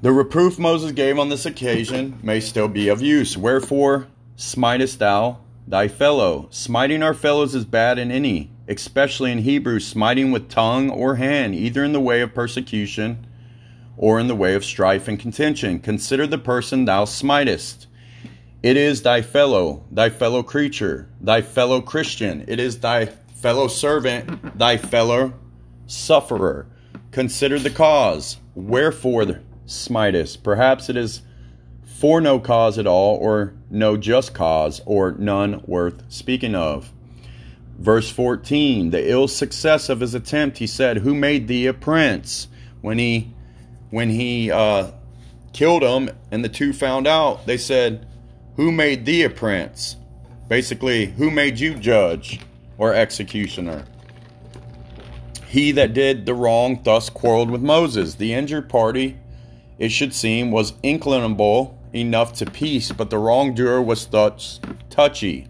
The 0.00 0.12
reproof 0.12 0.58
Moses 0.58 0.92
gave 0.92 1.18
on 1.18 1.28
this 1.28 1.44
occasion 1.44 2.18
may 2.22 2.40
still 2.40 2.68
be 2.68 2.88
of 2.88 3.02
use. 3.02 3.36
Wherefore 3.36 4.06
smitest 4.34 4.96
thou 4.96 5.40
thy 5.68 5.88
fellow? 5.88 6.48
Smiting 6.48 7.02
our 7.02 7.12
fellows 7.12 7.54
is 7.54 7.66
bad 7.66 7.98
in 7.98 8.10
any, 8.10 8.50
especially 8.66 9.30
in 9.30 9.40
Hebrew, 9.40 9.78
smiting 9.78 10.32
with 10.32 10.48
tongue 10.48 10.88
or 10.88 11.16
hand, 11.16 11.54
either 11.54 11.84
in 11.84 11.92
the 11.92 12.00
way 12.00 12.22
of 12.22 12.34
persecution 12.34 13.26
or 13.98 14.18
in 14.18 14.26
the 14.26 14.34
way 14.34 14.54
of 14.54 14.64
strife 14.64 15.06
and 15.06 15.20
contention. 15.20 15.80
Consider 15.80 16.26
the 16.26 16.38
person 16.38 16.86
thou 16.86 17.04
smitest. 17.04 17.88
It 18.62 18.78
is 18.78 19.02
thy 19.02 19.20
fellow, 19.20 19.84
thy 19.90 20.08
fellow 20.08 20.42
creature, 20.42 21.10
thy 21.20 21.42
fellow 21.42 21.82
Christian. 21.82 22.46
It 22.48 22.58
is 22.58 22.80
thy 22.80 23.04
fellow 23.04 23.68
servant, 23.68 24.58
thy 24.58 24.78
fellow 24.78 25.34
sufferer. 25.90 26.66
Consider 27.10 27.58
the 27.58 27.70
cause. 27.70 28.38
Wherefore 28.54 29.40
smitest? 29.66 30.42
Perhaps 30.42 30.88
it 30.88 30.96
is 30.96 31.22
for 31.84 32.20
no 32.20 32.38
cause 32.38 32.78
at 32.78 32.86
all, 32.86 33.16
or 33.16 33.54
no 33.70 33.96
just 33.96 34.32
cause, 34.32 34.80
or 34.86 35.12
none 35.12 35.62
worth 35.66 36.02
speaking 36.08 36.54
of. 36.54 36.92
Verse 37.78 38.10
14 38.10 38.90
The 38.90 39.10
ill 39.10 39.28
success 39.28 39.88
of 39.88 40.00
his 40.00 40.14
attempt, 40.14 40.58
he 40.58 40.66
said, 40.66 40.98
Who 40.98 41.14
made 41.14 41.48
thee 41.48 41.66
a 41.66 41.74
prince? 41.74 42.48
When 42.80 42.98
he 42.98 43.34
when 43.90 44.10
he 44.10 44.50
uh, 44.50 44.92
killed 45.52 45.82
him 45.82 46.10
and 46.30 46.44
the 46.44 46.48
two 46.48 46.72
found 46.72 47.06
out, 47.06 47.46
they 47.46 47.58
said, 47.58 48.06
Who 48.56 48.70
made 48.72 49.04
thee 49.04 49.24
a 49.24 49.30
prince? 49.30 49.96
Basically, 50.48 51.06
who 51.06 51.30
made 51.30 51.58
you 51.58 51.74
judge 51.74 52.40
or 52.78 52.94
executioner? 52.94 53.84
He 55.50 55.72
that 55.72 55.92
did 55.92 56.26
the 56.26 56.34
wrong 56.34 56.80
thus 56.84 57.10
quarreled 57.10 57.50
with 57.50 57.60
Moses. 57.60 58.14
The 58.14 58.32
injured 58.32 58.68
party, 58.68 59.18
it 59.78 59.90
should 59.90 60.14
seem, 60.14 60.52
was 60.52 60.74
inclinable 60.84 61.76
enough 61.92 62.32
to 62.34 62.46
peace, 62.46 62.92
but 62.92 63.10
the 63.10 63.18
wrongdoer 63.18 63.82
was 63.82 64.06
thus 64.06 64.60
touchy. 64.90 65.48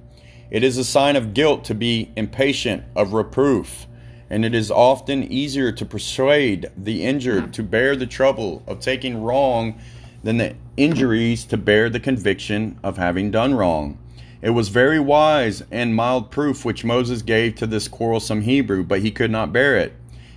It 0.51 0.65
is 0.65 0.79
a 0.79 0.85
sign 0.85 1.17
of 1.17 1.35
guilt 1.35 1.65
to 1.67 1.75
be 1.75 2.13
impatient 2.17 2.85
of 2.97 3.13
reproof 3.13 3.87
and 4.31 4.45
it 4.45 4.55
is 4.55 4.71
often 4.71 5.25
easier 5.25 5.73
to 5.73 5.85
persuade 5.85 6.71
the 6.77 7.03
injured 7.03 7.53
to 7.53 7.63
bear 7.65 7.97
the 7.97 8.07
trouble 8.07 8.63
of 8.67 8.79
taking 8.79 9.21
wrong 9.21 9.79
than 10.23 10.37
the 10.37 10.55
injuries 10.77 11.45
to 11.45 11.57
bear 11.57 11.91
the 11.91 11.99
conviction 11.99 12.79
of 12.85 12.97
having 12.97 13.33
done 13.33 13.55
wrong. 13.55 13.99
It 14.43 14.51
was 14.51 14.69
very 14.69 14.99
wise 14.99 15.63
and 15.71 15.95
mild 15.95 16.31
proof 16.31 16.65
which 16.65 16.85
Moses 16.85 17.23
gave 17.23 17.57
to 17.57 17.67
this 17.67 17.89
quarrelsome 17.89 18.43
Hebrew, 18.43 18.83
but 18.83 19.01
he 19.01 19.11
could 19.11 19.31
not 19.31 19.53
bear 19.53 19.77
it. 19.77 19.93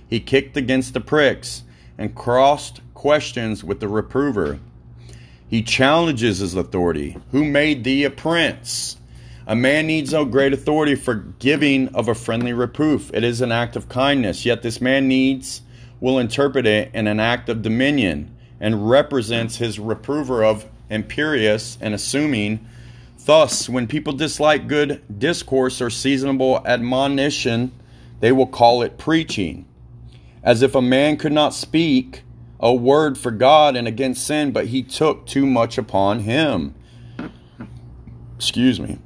He 0.06 0.20
kicked 0.20 0.56
against 0.56 0.92
the 0.92 1.00
pricks 1.00 1.62
and 1.96 2.14
crossed 2.14 2.80
questions 2.92 3.64
with 3.64 3.80
the 3.80 3.88
reprover. 3.88 4.58
He 5.48 5.62
challenges 5.62 6.38
his 6.38 6.54
authority. 6.54 7.16
Who 7.30 7.44
made 7.44 7.84
thee 7.84 8.04
a 8.04 8.10
prince? 8.10 8.96
A 9.46 9.54
man 9.54 9.86
needs 9.86 10.12
no 10.12 10.24
great 10.24 10.52
authority 10.52 10.94
for 10.94 11.14
giving 11.38 11.88
of 11.94 12.08
a 12.08 12.14
friendly 12.14 12.52
reproof. 12.52 13.10
It 13.12 13.24
is 13.24 13.40
an 13.40 13.52
act 13.52 13.76
of 13.76 13.88
kindness, 13.88 14.44
yet 14.44 14.62
this 14.62 14.80
man 14.80 15.06
needs 15.06 15.60
will 16.00 16.18
interpret 16.18 16.66
it 16.66 16.90
in 16.94 17.06
an 17.06 17.20
act 17.20 17.48
of 17.48 17.62
dominion 17.62 18.34
and 18.58 18.88
represents 18.88 19.56
his 19.56 19.78
reprover 19.78 20.44
of 20.44 20.66
imperious 20.88 21.76
and 21.80 21.94
assuming. 21.94 22.66
Thus, 23.24 23.68
when 23.68 23.86
people 23.86 24.12
dislike 24.12 24.68
good 24.68 25.02
discourse 25.18 25.80
or 25.80 25.88
seasonable 25.88 26.60
admonition, 26.66 27.72
they 28.20 28.32
will 28.32 28.46
call 28.46 28.82
it 28.82 28.98
preaching. 28.98 29.66
As 30.42 30.60
if 30.60 30.74
a 30.74 30.82
man 30.82 31.16
could 31.16 31.32
not 31.32 31.54
speak 31.54 32.22
a 32.60 32.74
word 32.74 33.16
for 33.16 33.30
God 33.30 33.76
and 33.76 33.88
against 33.88 34.26
sin, 34.26 34.52
but 34.52 34.66
he 34.66 34.82
took 34.82 35.26
too 35.26 35.46
much 35.46 35.78
upon 35.78 36.20
him. 36.20 36.74
Excuse 38.36 38.78
me. 38.78 38.98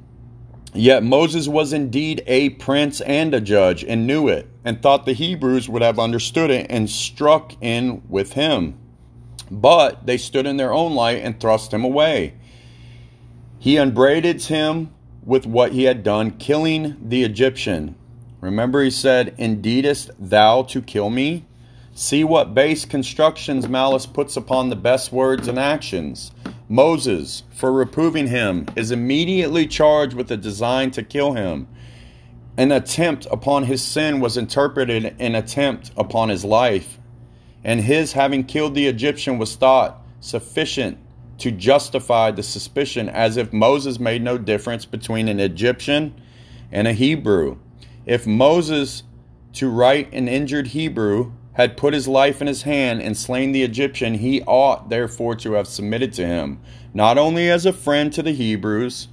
Yet 0.73 1.01
Moses 1.01 1.47
was 1.47 1.73
indeed 1.73 2.21
a 2.27 2.49
prince 2.49 3.01
and 3.01 3.33
a 3.33 3.41
judge, 3.41 3.83
and 3.83 4.05
knew 4.05 4.27
it, 4.27 4.47
and 4.63 4.81
thought 4.81 5.05
the 5.05 5.13
Hebrews 5.13 5.67
would 5.69 5.81
have 5.81 5.97
understood 5.97 6.51
it 6.51 6.67
and 6.69 6.89
struck 6.89 7.53
in 7.61 8.03
with 8.07 8.33
him. 8.33 8.77
But 9.49 10.05
they 10.05 10.17
stood 10.17 10.45
in 10.45 10.57
their 10.57 10.73
own 10.73 10.93
light 10.93 11.23
and 11.23 11.39
thrust 11.39 11.73
him 11.73 11.83
away. 11.83 12.35
He 13.59 13.75
unbraided 13.75 14.41
him 14.43 14.91
with 15.21 15.45
what 15.45 15.73
he 15.73 15.83
had 15.83 16.01
done, 16.01 16.31
killing 16.31 16.95
the 17.03 17.23
Egyptian. 17.23 17.95
Remember, 18.39 18.81
he 18.81 18.89
said, 18.89 19.35
Indeedest 19.37 20.11
thou 20.17 20.63
to 20.63 20.81
kill 20.81 21.09
me? 21.09 21.45
See 21.93 22.23
what 22.23 22.53
base 22.53 22.85
constructions 22.85 23.67
malice 23.67 24.05
puts 24.05 24.37
upon 24.37 24.69
the 24.69 24.77
best 24.77 25.11
words 25.11 25.49
and 25.49 25.59
actions. 25.59 26.31
Moses, 26.69 27.43
for 27.53 27.73
reproving 27.73 28.27
him, 28.27 28.65
is 28.77 28.91
immediately 28.91 29.67
charged 29.67 30.13
with 30.13 30.31
a 30.31 30.37
design 30.37 30.91
to 30.91 31.03
kill 31.03 31.33
him. 31.33 31.67
An 32.55 32.71
attempt 32.71 33.27
upon 33.29 33.65
his 33.65 33.81
sin 33.83 34.21
was 34.21 34.37
interpreted 34.37 35.15
an 35.19 35.35
attempt 35.35 35.91
upon 35.97 36.29
his 36.29 36.45
life, 36.45 36.97
and 37.63 37.81
his 37.81 38.13
having 38.13 38.45
killed 38.45 38.73
the 38.73 38.87
Egyptian 38.87 39.37
was 39.37 39.57
thought 39.57 40.01
sufficient 40.21 40.97
to 41.39 41.51
justify 41.51 42.31
the 42.31 42.43
suspicion, 42.43 43.09
as 43.09 43.37
if 43.37 43.51
Moses 43.53 43.99
made 43.99 44.21
no 44.21 44.37
difference 44.37 44.85
between 44.85 45.27
an 45.27 45.39
Egyptian 45.39 46.13
and 46.71 46.87
a 46.87 46.93
Hebrew. 46.93 47.57
If 48.05 48.27
Moses, 48.27 49.03
to 49.53 49.69
right 49.69 50.11
an 50.13 50.27
injured 50.27 50.67
Hebrew, 50.67 51.31
had 51.53 51.77
put 51.77 51.93
his 51.93 52.07
life 52.07 52.41
in 52.41 52.47
his 52.47 52.61
hand 52.61 53.01
and 53.01 53.17
slain 53.17 53.51
the 53.51 53.63
Egyptian, 53.63 54.15
he 54.15 54.41
ought 54.43 54.89
therefore 54.89 55.35
to 55.35 55.53
have 55.53 55.67
submitted 55.67 56.13
to 56.13 56.25
him, 56.25 56.59
not 56.93 57.17
only 57.17 57.49
as 57.49 57.65
a 57.65 57.73
friend 57.73 58.13
to 58.13 58.23
the 58.23 58.31
Hebrews, 58.31 59.07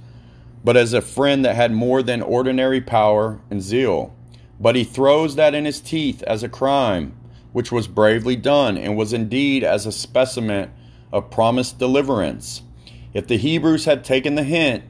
but 0.63 0.77
as 0.77 0.93
a 0.93 1.01
friend 1.01 1.43
that 1.45 1.55
had 1.55 1.71
more 1.71 2.01
than 2.01 2.21
ordinary 2.21 2.81
power 2.81 3.41
and 3.49 3.61
zeal. 3.61 4.15
But 4.59 4.75
he 4.75 4.83
throws 4.83 5.35
that 5.35 5.53
in 5.53 5.65
his 5.65 5.79
teeth 5.79 6.23
as 6.23 6.43
a 6.43 6.49
crime, 6.49 7.17
which 7.53 7.71
was 7.71 7.87
bravely 7.87 8.35
done, 8.35 8.77
and 8.77 8.97
was 8.97 9.13
indeed 9.13 9.63
as 9.63 9.85
a 9.85 9.91
specimen 9.91 10.71
of 11.11 11.29
promised 11.29 11.79
deliverance. 11.79 12.61
If 13.13 13.27
the 13.27 13.37
Hebrews 13.37 13.85
had 13.85 14.03
taken 14.03 14.35
the 14.35 14.43
hint 14.43 14.83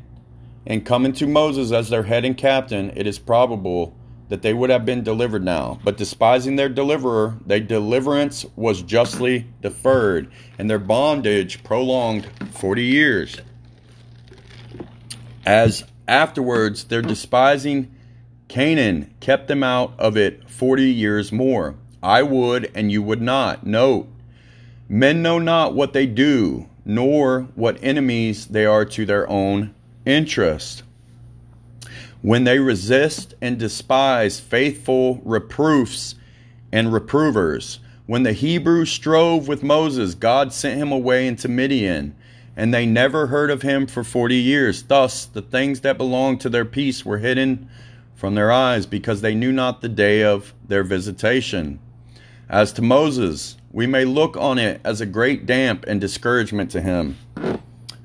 and 0.65 0.85
come 0.85 1.05
into 1.05 1.27
Moses 1.27 1.71
as 1.71 1.89
their 1.89 2.03
head 2.03 2.25
and 2.25 2.37
captain, 2.37 2.91
it 2.95 3.07
is 3.07 3.19
probable 3.19 3.95
that 4.29 4.41
they 4.41 4.53
would 4.53 4.69
have 4.69 4.85
been 4.85 5.03
delivered 5.03 5.43
now. 5.43 5.79
But 5.83 5.97
despising 5.97 6.57
their 6.57 6.69
deliverer, 6.69 7.37
their 7.45 7.61
deliverance 7.61 8.45
was 8.55 8.81
justly 8.81 9.47
deferred, 9.61 10.29
and 10.59 10.69
their 10.69 10.79
bondage 10.79 11.63
prolonged 11.63 12.27
forty 12.51 12.83
years. 12.83 13.37
As 15.45 15.85
afterwards 16.07 16.85
their 16.85 17.01
despising 17.01 17.93
Canaan 18.47 19.13
kept 19.19 19.47
them 19.47 19.63
out 19.63 19.93
of 19.97 20.17
it 20.17 20.49
forty 20.49 20.91
years 20.91 21.31
more. 21.31 21.75
I 22.03 22.23
would, 22.23 22.71
and 22.75 22.91
you 22.91 23.01
would 23.01 23.21
not. 23.21 23.65
Note, 23.65 24.07
men 24.89 25.21
know 25.21 25.39
not 25.39 25.73
what 25.73 25.93
they 25.93 26.05
do, 26.05 26.67
nor 26.85 27.41
what 27.55 27.77
enemies 27.83 28.47
they 28.47 28.65
are 28.65 28.85
to 28.85 29.05
their 29.05 29.29
own 29.29 29.73
interest 30.05 30.83
when 32.21 32.45
they 32.45 32.59
resist 32.59 33.35
and 33.41 33.59
despise 33.59 34.39
faithful 34.39 35.21
reproofs 35.23 36.15
and 36.71 36.91
reprovers. 36.91 37.79
When 38.05 38.23
the 38.23 38.33
Hebrews 38.33 38.89
strove 38.89 39.47
with 39.47 39.63
Moses, 39.63 40.15
God 40.15 40.51
sent 40.51 40.79
him 40.79 40.91
away 40.91 41.27
into 41.27 41.47
Midian, 41.47 42.15
and 42.55 42.73
they 42.73 42.85
never 42.85 43.27
heard 43.27 43.51
of 43.51 43.61
him 43.61 43.85
for 43.85 44.03
forty 44.03 44.37
years. 44.37 44.81
Thus, 44.83 45.25
the 45.25 45.41
things 45.41 45.81
that 45.81 45.97
belonged 45.97 46.41
to 46.41 46.49
their 46.49 46.65
peace 46.65 47.05
were 47.05 47.19
hidden 47.19 47.69
from 48.15 48.33
their 48.33 48.51
eyes, 48.51 48.85
because 48.85 49.21
they 49.21 49.35
knew 49.35 49.51
not 49.51 49.81
the 49.81 49.89
day 49.89 50.23
of 50.23 50.53
their 50.67 50.83
visitation. 50.83 51.79
As 52.49 52.71
to 52.73 52.81
Moses, 52.81 53.57
we 53.77 53.85
may 53.85 54.05
look 54.05 54.35
on 54.35 54.57
it 54.57 54.81
as 54.83 55.01
a 55.01 55.05
great 55.05 55.45
damp 55.45 55.85
and 55.87 56.01
discouragement 56.01 56.71
to 56.71 56.81
him. 56.81 57.15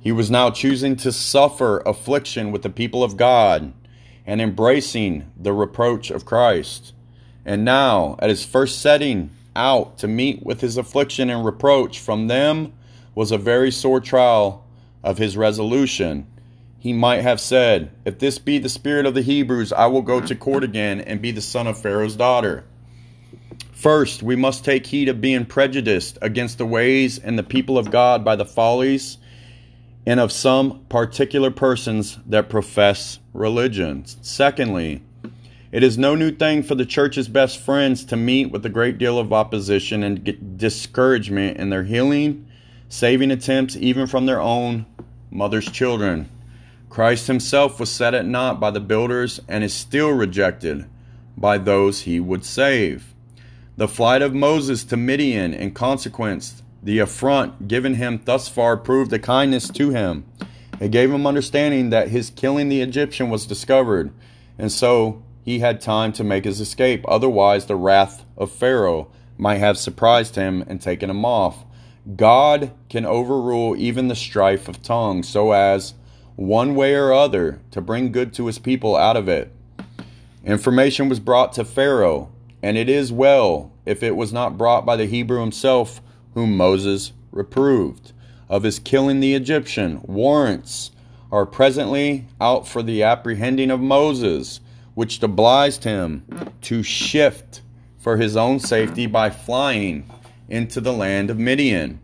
He 0.02 0.12
was 0.12 0.30
now 0.30 0.50
choosing 0.50 0.96
to 0.96 1.10
suffer 1.10 1.78
affliction 1.86 2.52
with 2.52 2.60
the 2.60 2.68
people 2.68 3.02
of 3.02 3.16
God 3.16 3.72
and 4.26 4.42
embracing 4.42 5.32
the 5.34 5.54
reproach 5.54 6.10
of 6.10 6.26
Christ. 6.26 6.92
And 7.46 7.64
now, 7.64 8.16
at 8.18 8.28
his 8.28 8.44
first 8.44 8.82
setting 8.82 9.30
out 9.56 9.96
to 9.96 10.08
meet 10.08 10.44
with 10.44 10.60
his 10.60 10.76
affliction 10.76 11.30
and 11.30 11.42
reproach 11.42 11.98
from 12.00 12.26
them 12.26 12.74
was 13.14 13.32
a 13.32 13.38
very 13.38 13.70
sore 13.70 14.02
trial 14.02 14.66
of 15.02 15.16
his 15.16 15.38
resolution. 15.38 16.26
He 16.78 16.92
might 16.92 17.22
have 17.22 17.40
said, 17.40 17.92
If 18.04 18.18
this 18.18 18.38
be 18.38 18.58
the 18.58 18.68
spirit 18.68 19.06
of 19.06 19.14
the 19.14 19.22
Hebrews, 19.22 19.72
I 19.72 19.86
will 19.86 20.02
go 20.02 20.20
to 20.20 20.34
court 20.34 20.64
again 20.64 21.00
and 21.00 21.22
be 21.22 21.30
the 21.30 21.40
son 21.40 21.66
of 21.66 21.80
Pharaoh's 21.80 22.16
daughter. 22.16 22.64
First, 23.82 24.22
we 24.22 24.36
must 24.36 24.64
take 24.64 24.86
heed 24.86 25.08
of 25.08 25.20
being 25.20 25.44
prejudiced 25.44 26.16
against 26.22 26.56
the 26.56 26.64
ways 26.64 27.18
and 27.18 27.36
the 27.36 27.42
people 27.42 27.76
of 27.76 27.90
God 27.90 28.24
by 28.24 28.36
the 28.36 28.44
follies 28.44 29.18
and 30.06 30.20
of 30.20 30.30
some 30.30 30.84
particular 30.88 31.50
persons 31.50 32.16
that 32.26 32.48
profess 32.48 33.18
religion. 33.32 34.04
Secondly, 34.22 35.02
it 35.72 35.82
is 35.82 35.98
no 35.98 36.14
new 36.14 36.30
thing 36.30 36.62
for 36.62 36.76
the 36.76 36.86
church's 36.86 37.26
best 37.26 37.58
friends 37.58 38.04
to 38.04 38.16
meet 38.16 38.52
with 38.52 38.64
a 38.64 38.68
great 38.68 38.98
deal 38.98 39.18
of 39.18 39.32
opposition 39.32 40.04
and 40.04 40.56
discouragement 40.56 41.56
in 41.56 41.70
their 41.70 41.82
healing, 41.82 42.46
saving 42.88 43.32
attempts, 43.32 43.74
even 43.74 44.06
from 44.06 44.26
their 44.26 44.40
own 44.40 44.86
mother's 45.28 45.68
children. 45.68 46.30
Christ 46.88 47.26
himself 47.26 47.80
was 47.80 47.90
set 47.90 48.14
at 48.14 48.26
naught 48.26 48.60
by 48.60 48.70
the 48.70 48.78
builders 48.78 49.40
and 49.48 49.64
is 49.64 49.74
still 49.74 50.12
rejected 50.12 50.84
by 51.36 51.58
those 51.58 52.02
he 52.02 52.20
would 52.20 52.44
save. 52.44 53.11
The 53.74 53.88
flight 53.88 54.20
of 54.20 54.34
Moses 54.34 54.84
to 54.84 54.98
Midian, 54.98 55.54
in 55.54 55.70
consequence, 55.72 56.62
the 56.82 56.98
affront 56.98 57.68
given 57.68 57.94
him 57.94 58.20
thus 58.24 58.46
far 58.46 58.76
proved 58.76 59.12
a 59.14 59.18
kindness 59.18 59.68
to 59.70 59.90
him. 59.90 60.24
It 60.78 60.90
gave 60.90 61.10
him 61.10 61.26
understanding 61.26 61.90
that 61.90 62.08
his 62.08 62.28
killing 62.28 62.68
the 62.68 62.82
Egyptian 62.82 63.30
was 63.30 63.46
discovered, 63.46 64.12
and 64.58 64.70
so 64.70 65.22
he 65.42 65.60
had 65.60 65.80
time 65.80 66.12
to 66.14 66.24
make 66.24 66.44
his 66.44 66.60
escape. 66.60 67.04
Otherwise, 67.08 67.64
the 67.64 67.76
wrath 67.76 68.24
of 68.36 68.50
Pharaoh 68.50 69.08
might 69.38 69.58
have 69.58 69.78
surprised 69.78 70.36
him 70.36 70.62
and 70.68 70.80
taken 70.80 71.08
him 71.08 71.24
off. 71.24 71.64
God 72.16 72.72
can 72.90 73.06
overrule 73.06 73.76
even 73.76 74.08
the 74.08 74.14
strife 74.14 74.68
of 74.68 74.82
tongues, 74.82 75.28
so 75.28 75.52
as, 75.52 75.94
one 76.36 76.74
way 76.74 76.94
or 76.94 77.12
other, 77.12 77.60
to 77.70 77.80
bring 77.80 78.12
good 78.12 78.34
to 78.34 78.46
his 78.46 78.58
people 78.58 78.96
out 78.96 79.16
of 79.16 79.28
it. 79.28 79.50
Information 80.44 81.08
was 81.08 81.20
brought 81.20 81.52
to 81.54 81.64
Pharaoh, 81.64 82.31
and 82.62 82.78
it 82.78 82.88
is 82.88 83.12
well 83.12 83.72
if 83.84 84.02
it 84.02 84.16
was 84.16 84.32
not 84.32 84.56
brought 84.56 84.86
by 84.86 84.96
the 84.96 85.06
Hebrew 85.06 85.40
himself 85.40 86.00
whom 86.34 86.56
Moses 86.56 87.12
reproved. 87.30 88.12
Of 88.48 88.62
his 88.62 88.78
killing 88.78 89.20
the 89.20 89.34
Egyptian, 89.34 90.00
warrants 90.04 90.90
are 91.30 91.46
presently 91.46 92.26
out 92.40 92.68
for 92.68 92.82
the 92.82 93.02
apprehending 93.02 93.70
of 93.70 93.80
Moses, 93.80 94.60
which 94.94 95.22
obliged 95.22 95.84
him 95.84 96.24
to 96.60 96.82
shift 96.82 97.62
for 97.98 98.18
his 98.18 98.36
own 98.36 98.60
safety 98.60 99.06
by 99.06 99.30
flying 99.30 100.08
into 100.48 100.80
the 100.80 100.92
land 100.92 101.30
of 101.30 101.38
Midian. 101.38 101.98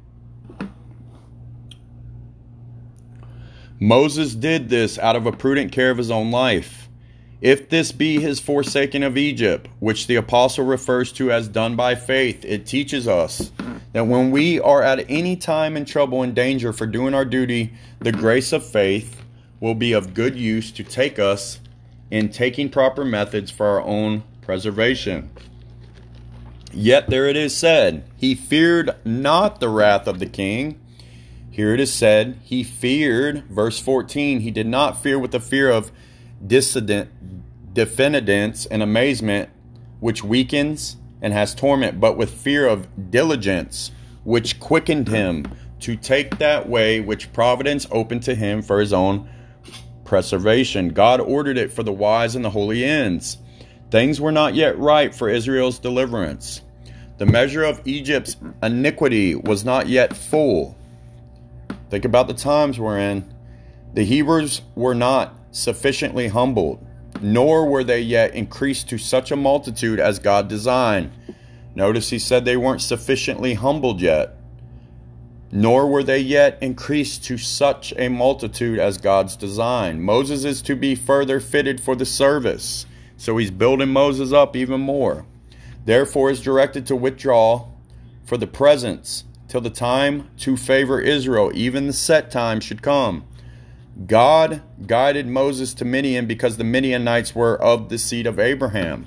Moses 3.81 4.35
did 4.35 4.71
this 4.71 4.99
out 4.99 5.17
of 5.17 5.27
a 5.27 5.33
prudent 5.33 5.71
care 5.71 5.91
of 5.91 5.99
his 5.99 6.11
own 6.11 6.31
life 6.31 6.78
if 7.41 7.69
this 7.69 7.93
be 7.93 8.21
his 8.21 8.41
forsaking 8.41 9.03
of 9.03 9.17
Egypt, 9.17 9.69
which 9.79 10.07
the 10.07 10.17
apostle 10.17 10.65
refers 10.65 11.13
to 11.13 11.31
as 11.31 11.49
done 11.49 11.77
by 11.77 11.95
faith, 11.95 12.45
it 12.45 12.67
teaches 12.67 13.07
us 13.07 13.53
that 13.93 14.07
when 14.07 14.31
we 14.31 14.59
are 14.61 14.83
at 14.83 15.09
any 15.09 15.37
time 15.37 15.77
in 15.77 15.85
trouble 15.85 16.23
and 16.23 16.35
danger 16.35 16.73
for 16.73 16.87
doing 16.87 17.15
our 17.15 17.25
duty, 17.25 17.73
the 18.01 18.13
grace 18.13 18.53
of 18.53 18.67
faith 18.67 19.23
will 19.61 19.75
be 19.75 19.93
of 19.93 20.15
good 20.15 20.37
use 20.37 20.73
to 20.73 20.83
take 20.83 21.19
us 21.19 21.61
in 22.11 22.29
taking 22.29 22.69
proper 22.69 23.05
methods 23.05 23.51
for 23.51 23.67
our 23.67 23.83
own 23.83 24.23
preservation. 24.43 25.31
Yet 26.73 27.09
there 27.09 27.27
it 27.27 27.37
is 27.37 27.57
said, 27.57 28.05
He 28.17 28.35
feared 28.35 28.95
not 29.05 29.61
the 29.61 29.69
wrath 29.69 30.07
of 30.07 30.19
the 30.19 30.27
king. 30.27 30.79
Here 31.51 31.73
it 31.73 31.81
is 31.81 31.93
said, 31.93 32.39
He 32.43 32.63
feared, 32.63 33.45
verse 33.45 33.79
14, 33.79 34.41
He 34.41 34.51
did 34.51 34.67
not 34.67 35.03
fear 35.03 35.19
with 35.19 35.31
the 35.31 35.41
fear 35.41 35.71
of 35.71 35.91
dissident, 36.47 37.11
diffidence 37.75 38.67
and 38.67 38.83
amazement, 38.83 39.51
which 40.01 40.23
weakens 40.23 40.97
and 41.21 41.33
has 41.33 41.55
torment, 41.55 42.01
but 42.01 42.17
with 42.17 42.31
fear 42.31 42.67
of 42.67 43.11
diligence, 43.11 43.91
which 44.25 44.61
quickened 44.61 45.09
him 45.09 45.45
to 45.81 45.97
take 45.97 46.39
that 46.39 46.69
way 46.69 47.01
which 47.01 47.33
providence 47.33 47.87
opened 47.91 48.23
to 48.25 48.35
him 48.35 48.63
for 48.63 48.81
his 48.81 48.93
own 48.93 49.29
preservation. 50.05 50.89
God 50.91 51.21
ordered 51.21 51.59
it 51.59 51.73
for 51.73 51.83
the 51.83 51.93
wise 51.93 52.35
and 52.35 52.45
the 52.45 52.51
holy 52.51 52.85
ends. 52.85 53.39
Things 53.91 54.21
were 54.21 54.33
not 54.33 54.55
yet 54.55 54.79
ripe 54.79 55.15
for 55.15 55.29
Israel's 55.29 55.79
deliverance. 55.79 56.63
The 57.19 57.27
measure 57.27 57.65
of 57.65 57.81
Egypt's 57.85 58.37
iniquity 58.63 59.35
was 59.35 59.65
not 59.65 59.89
yet 59.89 60.17
full. 60.17 60.77
Think 61.91 62.05
about 62.05 62.29
the 62.29 62.35
times 62.35 62.79
we're 62.79 62.99
in. 62.99 63.35
The 63.95 64.05
Hebrews 64.05 64.63
were 64.75 64.95
not 64.95 65.35
sufficiently 65.51 66.29
humbled, 66.29 66.85
nor 67.21 67.67
were 67.67 67.85
they 67.85 68.01
yet 68.01 68.35
increased 68.35 68.89
to 68.89 68.99
such 68.99 69.31
a 69.31 69.37
multitude 69.37 70.01
as 70.01 70.19
God 70.19 70.49
designed. 70.49 71.11
Notice 71.75 72.11
he 72.11 72.19
said 72.19 72.45
they 72.45 72.57
weren't 72.57 72.83
sufficiently 72.83 73.55
humbled 73.55 74.01
yet, 74.01 74.37
nor 75.51 75.87
were 75.87 76.03
they 76.03 76.19
yet 76.19 76.59
increased 76.61 77.25
to 77.25 77.39
such 77.39 77.93
a 77.97 78.09
multitude 78.09 78.79
as 78.79 78.99
God's 78.99 79.37
design. 79.37 80.03
Moses 80.03 80.45
is 80.45 80.61
to 80.63 80.77
be 80.77 80.95
further 80.95 81.41
fitted 81.41 81.81
for 81.81 81.97
the 81.97 82.05
service, 82.05 82.87
so 83.17 83.37
he's 83.37 83.51
building 83.51 83.89
Moses 83.89 84.33
up 84.33 84.55
even 84.57 84.81
more. 84.81 85.25
Therefore, 85.85 86.31
is 86.31 86.43
directed 86.43 86.87
to 86.87 86.97
withdraw 86.97 87.69
for 88.25 88.37
the 88.37 88.47
presence 88.47 89.25
till 89.49 89.63
the 89.63 89.71
time 89.71 90.29
to 90.39 90.57
favor 90.57 91.01
Israel, 91.01 91.51
even 91.55 91.87
the 91.87 91.93
set 91.93 92.31
time 92.31 92.61
should 92.61 92.83
come. 92.83 93.25
God 94.07 94.63
guided 94.87 95.27
Moses 95.27 95.75
to 95.75 95.85
Midian 95.85 96.27
because 96.27 96.57
the 96.57 96.65
Midianites 96.65 97.35
were 97.35 97.61
of 97.61 97.89
the 97.89 97.99
seed 97.99 98.27
of 98.27 98.39
Abraham 98.39 99.07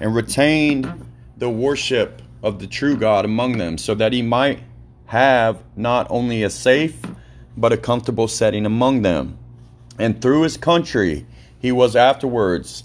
and 0.00 0.14
retained 0.14 1.06
the 1.36 1.48
worship 1.48 2.22
of 2.42 2.58
the 2.58 2.66
true 2.66 2.96
God 2.96 3.24
among 3.24 3.58
them 3.58 3.78
so 3.78 3.94
that 3.94 4.12
he 4.12 4.20
might 4.20 4.60
have 5.06 5.62
not 5.76 6.08
only 6.10 6.42
a 6.42 6.50
safe 6.50 7.00
but 7.56 7.72
a 7.72 7.76
comfortable 7.76 8.26
setting 8.26 8.66
among 8.66 9.02
them. 9.02 9.38
And 9.98 10.20
through 10.20 10.42
his 10.42 10.56
country 10.56 11.26
he 11.58 11.70
was 11.70 11.94
afterwards 11.94 12.84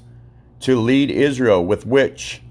to 0.60 0.80
lead 0.80 1.10
Israel 1.10 1.66
with 1.66 1.86
which 1.86 2.42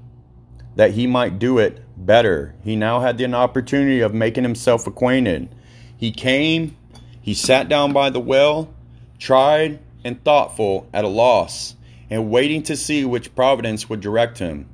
that 0.74 0.92
he 0.92 1.06
might 1.06 1.38
do 1.38 1.58
it 1.58 1.82
better. 1.96 2.54
He 2.64 2.74
now 2.74 3.00
had 3.00 3.20
an 3.20 3.34
opportunity 3.34 4.00
of 4.00 4.12
making 4.12 4.42
himself 4.42 4.86
acquainted. 4.86 5.54
He 5.96 6.10
came, 6.10 6.76
he 7.20 7.34
sat 7.34 7.68
down 7.68 7.92
by 7.92 8.10
the 8.10 8.20
well, 8.20 8.74
tried 9.18 9.78
and 10.04 10.22
thoughtful, 10.22 10.88
at 10.92 11.04
a 11.04 11.08
loss, 11.08 11.74
and 12.08 12.30
waiting 12.30 12.62
to 12.62 12.76
see 12.76 13.04
which 13.04 13.34
providence 13.34 13.88
would 13.88 14.00
direct 14.00 14.38
him. 14.38 14.68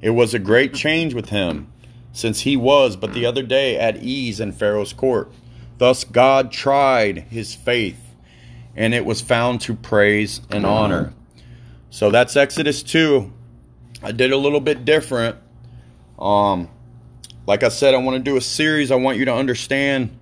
It 0.00 0.10
was 0.10 0.34
a 0.34 0.38
great 0.38 0.74
change 0.74 1.14
with 1.14 1.30
him, 1.30 1.72
since 2.12 2.40
he 2.40 2.56
was 2.56 2.96
but 2.96 3.12
the 3.12 3.26
other 3.26 3.42
day 3.42 3.76
at 3.76 3.96
ease 3.96 4.40
in 4.40 4.52
Pharaoh's 4.52 4.92
court. 4.92 5.32
Thus 5.78 6.04
God 6.04 6.52
tried 6.52 7.18
his 7.30 7.54
faith, 7.54 8.00
and 8.74 8.94
it 8.94 9.04
was 9.04 9.20
found 9.20 9.60
to 9.62 9.74
praise 9.74 10.40
and 10.50 10.64
honor. 10.64 11.12
So 11.90 12.10
that's 12.10 12.36
Exodus 12.36 12.82
2. 12.82 13.32
I 14.02 14.12
did 14.12 14.32
a 14.32 14.36
little 14.36 14.60
bit 14.60 14.84
different. 14.84 15.36
Um, 16.18 16.68
like 17.46 17.62
I 17.62 17.68
said, 17.68 17.94
I 17.94 17.98
want 17.98 18.16
to 18.16 18.22
do 18.22 18.36
a 18.36 18.40
series. 18.40 18.90
I 18.90 18.96
want 18.96 19.18
you 19.18 19.24
to 19.24 19.34
understand 19.34 20.16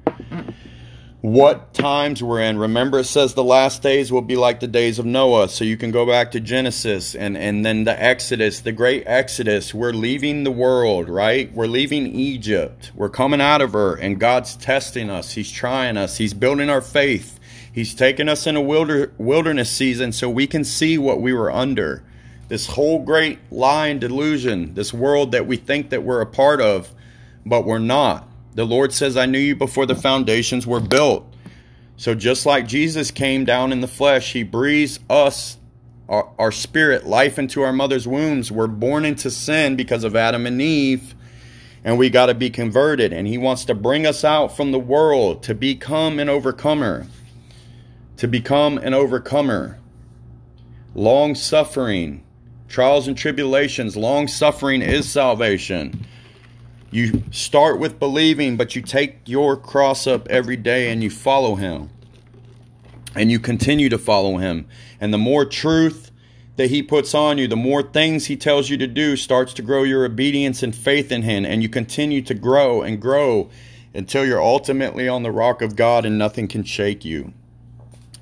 what 1.25 1.73
times 1.73 2.23
we're 2.23 2.43
in. 2.43 2.59
Remember, 2.59 2.99
it 2.99 3.05
says 3.05 3.33
the 3.33 3.43
last 3.43 3.81
days 3.81 4.13
will 4.13 4.21
be 4.21 4.37
like 4.37 4.61
the 4.61 4.67
days 4.67 4.99
of 4.99 5.07
Noah. 5.07 5.49
So 5.49 5.65
you 5.65 5.79
can 5.79 5.91
go 5.91 6.05
back 6.05 6.33
to 6.33 6.41
Genesis 6.41 7.15
and, 7.15 7.35
and 7.35 7.65
then 7.65 7.85
the 7.85 7.99
Exodus, 7.99 8.61
the 8.61 8.73
great 8.73 9.05
Exodus. 9.07 9.73
We're 9.73 9.95
leaving 9.95 10.45
the 10.45 10.51
world, 10.51 11.09
right? 11.09 11.51
We're 11.55 11.67
leaving 11.67 12.09
Egypt. 12.09 12.93
We're 12.95 13.09
coming 13.09 13.41
out 13.41 13.63
of 13.63 13.73
her, 13.73 13.95
and 13.95 14.21
God's 14.21 14.55
testing 14.55 15.09
us. 15.09 15.33
He's 15.33 15.51
trying 15.51 15.97
us. 15.97 16.19
He's 16.19 16.35
building 16.35 16.69
our 16.69 16.83
faith. 16.83 17.41
He's 17.73 17.95
taking 17.95 18.29
us 18.29 18.47
in 18.47 18.55
a 18.55 18.61
wilder, 18.61 19.15
wilderness 19.17 19.71
season 19.71 20.13
so 20.13 20.29
we 20.29 20.47
can 20.47 20.63
see 20.63 20.99
what 20.99 21.23
we 21.23 21.33
were 21.33 21.51
under. 21.51 22.05
This 22.49 22.67
whole 22.67 23.03
great 23.03 23.39
lying 23.51 23.99
delusion, 23.99 24.75
this 24.75 24.93
world 24.93 25.33
that 25.33 25.47
we 25.47 25.57
think 25.57 25.89
that 25.89 26.03
we're 26.03 26.21
a 26.21 26.27
part 26.27 26.61
of, 26.61 26.93
but 27.47 27.65
we're 27.65 27.79
not. 27.79 28.29
The 28.55 28.65
Lord 28.65 28.93
says, 28.93 29.17
I 29.17 29.27
knew 29.27 29.39
you 29.39 29.57
before 29.57 29.87
the 29.87 29.97
foundations 29.97 30.67
were 30.67 30.81
built. 30.81 31.27
So 31.97 32.15
just 32.15 32.47
like 32.47 32.67
Jesus 32.67 33.11
came 33.11 33.45
down 33.45 33.73
in 33.73 33.81
the 33.81 33.89
flesh, 33.89 34.33
he 34.33 34.43
breathes 34.43 35.01
us, 35.09 35.59
our, 36.09 36.31
our 36.39 36.53
spirit, 36.53 37.07
life 37.07 37.39
into 37.39 37.63
our 37.63 37.73
mother's 37.73 38.07
wombs. 38.07 38.51
We're 38.51 38.67
born 38.67 39.05
into 39.05 39.31
sin 39.31 39.77
because 39.77 40.05
of 40.05 40.17
Adam 40.17 40.47
and 40.47 40.61
Eve, 40.61 41.15
and 41.85 41.99
we 41.99 42.11
got 42.11 42.27
to 42.27 42.35
be 42.35 42.51
converted. 42.51 43.13
And 43.13 43.27
he 43.27 43.39
wants 43.39 43.65
to 43.67 43.75
bring 43.75 44.07
us 44.07 44.25
out 44.25 44.57
from 44.57 44.73
the 44.73 44.79
world 44.79 45.43
to 45.45 45.55
become 45.55 46.19
an 46.19 46.29
overcomer. 46.29 47.07
To 48.19 48.29
become 48.29 48.79
an 48.79 48.95
overcomer. 48.95 49.79
Long 50.95 51.35
suffering, 51.35 52.25
trials 52.69 53.09
and 53.09 53.17
tribulations, 53.17 53.97
long 53.97 54.29
suffering 54.29 54.83
is 54.83 55.09
salvation. 55.09 56.07
You 56.95 57.25
start 57.33 57.81
with 57.81 57.99
believing, 57.99 58.57
but 58.57 58.77
you 58.77 58.81
take 58.81 59.29
your 59.29 59.57
cross 59.57 60.07
up 60.07 60.29
every 60.29 60.57
day 60.57 60.93
and 60.93 61.03
you 61.03 61.11
follow 61.11 61.57
Him. 61.57 61.91
And 63.17 63.33
you 63.33 63.41
continue 63.41 63.89
to 63.89 63.99
follow 63.99 64.37
Him. 64.37 64.69
And 65.01 65.13
the 65.13 65.19
more 65.19 65.45
truth 65.45 66.13
that 66.55 66.71
He 66.71 66.85
puts 66.85 67.13
on 67.13 67.37
you, 67.37 67.49
the 67.49 67.57
more 67.57 67.83
things 67.83 68.27
He 68.27 68.37
tells 68.37 68.71
you 68.71 68.77
to 68.77 68.87
do 68.87 69.17
starts 69.17 69.53
to 69.55 69.63
grow 69.63 69.83
your 69.83 70.05
obedience 70.05 70.63
and 70.63 70.73
faith 70.73 71.11
in 71.11 71.23
Him. 71.23 71.45
And 71.45 71.65
you 71.65 71.69
continue 71.69 72.23
to 72.23 72.35
grow 72.35 72.83
and 72.83 73.03
grow 73.03 73.51
until 73.93 74.25
you're 74.25 74.41
ultimately 74.41 75.09
on 75.09 75.25
the 75.25 75.33
rock 75.33 75.63
of 75.63 75.75
God 75.75 76.05
and 76.05 76.17
nothing 76.17 76.47
can 76.47 76.63
shake 76.63 77.05
you. 77.05 77.33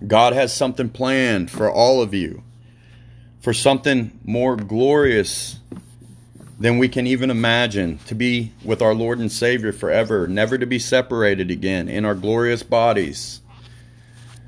God 0.07 0.33
has 0.33 0.51
something 0.51 0.89
planned 0.89 1.51
for 1.51 1.71
all 1.71 2.01
of 2.01 2.15
you, 2.15 2.43
for 3.39 3.53
something 3.53 4.19
more 4.25 4.57
glorious 4.57 5.59
than 6.63 6.79
we 6.79 6.89
can 6.89 7.09
even 7.09 7.29
imagine 7.29 7.99
to 8.07 8.15
be 8.15 8.53
with 8.65 8.81
our 8.81 8.95
Lord 8.95 9.19
and 9.19 9.33
Savior 9.33 9.73
forever, 9.73 10.29
never 10.29 10.57
to 10.57 10.65
be 10.65 10.79
separated 10.79 11.51
again 11.51 11.89
in 11.89 12.05
our 12.05 12.15
glorious 12.15 12.63
bodies. 12.63 13.41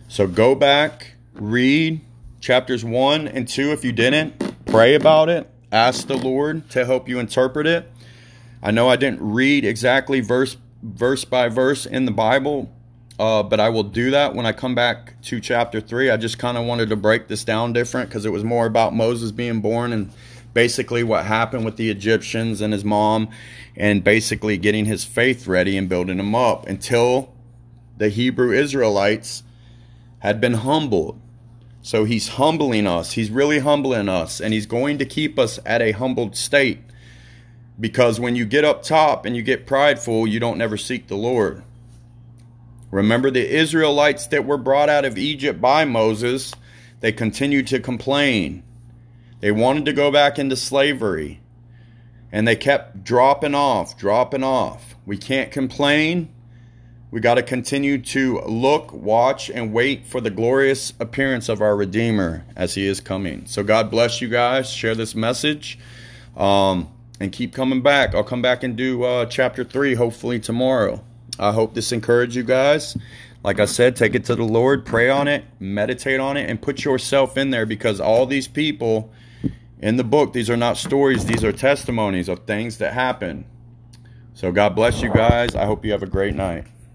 So 0.06 0.28
go 0.28 0.54
back, 0.54 1.14
read 1.32 2.00
chapters 2.40 2.84
1 2.84 3.26
and 3.26 3.48
2 3.48 3.72
if 3.72 3.84
you 3.84 3.90
didn't, 3.90 4.64
pray 4.64 4.94
about 4.94 5.28
it, 5.28 5.50
ask 5.72 6.06
the 6.06 6.16
Lord 6.16 6.70
to 6.70 6.84
help 6.84 7.08
you 7.08 7.18
interpret 7.18 7.66
it. 7.66 7.90
I 8.62 8.70
know 8.70 8.88
I 8.88 8.94
didn't 8.94 9.20
read 9.20 9.64
exactly 9.64 10.20
verse 10.20 10.56
verse 10.84 11.24
by 11.24 11.48
verse 11.48 11.84
in 11.84 12.04
the 12.04 12.12
Bible, 12.12 12.72
uh, 13.18 13.42
but 13.42 13.58
I 13.58 13.70
will 13.70 13.82
do 13.82 14.12
that 14.12 14.36
when 14.36 14.46
I 14.46 14.52
come 14.52 14.76
back 14.76 15.20
to 15.22 15.40
chapter 15.40 15.80
3. 15.80 16.10
I 16.10 16.16
just 16.16 16.38
kind 16.38 16.56
of 16.58 16.64
wanted 16.64 16.90
to 16.90 16.96
break 16.96 17.26
this 17.26 17.42
down 17.42 17.72
different 17.72 18.08
because 18.08 18.24
it 18.24 18.30
was 18.30 18.44
more 18.44 18.66
about 18.66 18.94
Moses 18.94 19.32
being 19.32 19.60
born 19.60 19.92
and 19.92 20.12
basically 20.54 21.02
what 21.02 21.26
happened 21.26 21.64
with 21.64 21.76
the 21.76 21.90
Egyptians 21.90 22.60
and 22.60 22.72
his 22.72 22.84
mom, 22.84 23.28
and 23.76 24.02
basically 24.02 24.56
getting 24.56 24.86
his 24.86 25.04
faith 25.04 25.46
ready 25.46 25.76
and 25.76 25.88
building 25.88 26.18
him 26.18 26.34
up 26.34 26.66
until 26.66 27.34
the 27.96 28.08
Hebrew 28.08 28.52
Israelites 28.52 29.42
had 30.20 30.40
been 30.40 30.54
humbled. 30.54 31.20
So 31.82 32.04
he's 32.04 32.28
humbling 32.28 32.86
us. 32.86 33.12
He's 33.12 33.30
really 33.30 33.58
humbling 33.58 34.08
us, 34.08 34.40
and 34.40 34.54
he's 34.54 34.64
going 34.64 34.96
to 34.98 35.04
keep 35.04 35.38
us 35.38 35.58
at 35.66 35.82
a 35.82 35.92
humbled 35.92 36.34
state. 36.34 36.80
Because 37.78 38.18
when 38.18 38.36
you 38.36 38.46
get 38.46 38.64
up 38.64 38.82
top 38.82 39.26
and 39.26 39.36
you 39.36 39.42
get 39.42 39.66
prideful, 39.66 40.26
you 40.26 40.40
don't 40.40 40.56
never 40.56 40.78
seek 40.78 41.08
the 41.08 41.16
Lord. 41.16 41.62
Remember 42.90 43.30
the 43.30 43.46
Israelites 43.46 44.28
that 44.28 44.46
were 44.46 44.56
brought 44.56 44.88
out 44.88 45.04
of 45.04 45.18
Egypt 45.18 45.60
by 45.60 45.84
Moses, 45.84 46.54
they 47.00 47.10
continued 47.12 47.66
to 47.66 47.80
complain. 47.80 48.62
They 49.40 49.52
wanted 49.52 49.84
to 49.86 49.92
go 49.92 50.10
back 50.10 50.38
into 50.38 50.56
slavery. 50.56 51.40
And 52.32 52.48
they 52.48 52.56
kept 52.56 53.04
dropping 53.04 53.54
off, 53.54 53.96
dropping 53.96 54.42
off. 54.42 54.96
We 55.06 55.16
can't 55.16 55.52
complain. 55.52 56.30
We 57.10 57.20
got 57.20 57.34
to 57.34 57.42
continue 57.44 57.98
to 57.98 58.40
look, 58.40 58.92
watch, 58.92 59.48
and 59.48 59.72
wait 59.72 60.04
for 60.04 60.20
the 60.20 60.30
glorious 60.30 60.92
appearance 60.98 61.48
of 61.48 61.60
our 61.60 61.76
Redeemer 61.76 62.44
as 62.56 62.74
He 62.74 62.86
is 62.86 63.00
coming. 63.00 63.46
So, 63.46 63.62
God 63.62 63.88
bless 63.88 64.20
you 64.20 64.28
guys. 64.28 64.68
Share 64.68 64.96
this 64.96 65.14
message 65.14 65.78
um, 66.36 66.92
and 67.20 67.30
keep 67.30 67.54
coming 67.54 67.82
back. 67.82 68.16
I'll 68.16 68.24
come 68.24 68.42
back 68.42 68.64
and 68.64 68.76
do 68.76 69.04
uh, 69.04 69.26
chapter 69.26 69.62
3 69.62 69.94
hopefully 69.94 70.40
tomorrow. 70.40 71.04
I 71.38 71.52
hope 71.52 71.74
this 71.74 71.92
encouraged 71.92 72.34
you 72.34 72.42
guys. 72.42 72.96
Like 73.44 73.60
I 73.60 73.66
said, 73.66 73.94
take 73.94 74.14
it 74.14 74.24
to 74.24 74.34
the 74.34 74.42
Lord, 74.42 74.86
pray 74.86 75.10
on 75.10 75.28
it, 75.28 75.44
meditate 75.60 76.18
on 76.18 76.36
it, 76.36 76.48
and 76.48 76.60
put 76.60 76.84
yourself 76.84 77.36
in 77.36 77.50
there 77.50 77.66
because 77.66 78.00
all 78.00 78.24
these 78.26 78.48
people 78.48 79.12
in 79.80 79.96
the 79.96 80.04
book, 80.04 80.32
these 80.32 80.50
are 80.50 80.56
not 80.56 80.76
stories, 80.76 81.24
these 81.26 81.44
are 81.44 81.52
testimonies 81.52 82.28
of 82.28 82.46
things 82.46 82.78
that 82.78 82.92
happen. 82.92 83.44
So 84.34 84.50
God 84.52 84.74
bless 84.74 85.00
you 85.02 85.12
guys. 85.12 85.54
I 85.54 85.64
hope 85.66 85.84
you 85.84 85.92
have 85.92 86.02
a 86.02 86.08
great 86.08 86.34
night. 86.34 86.66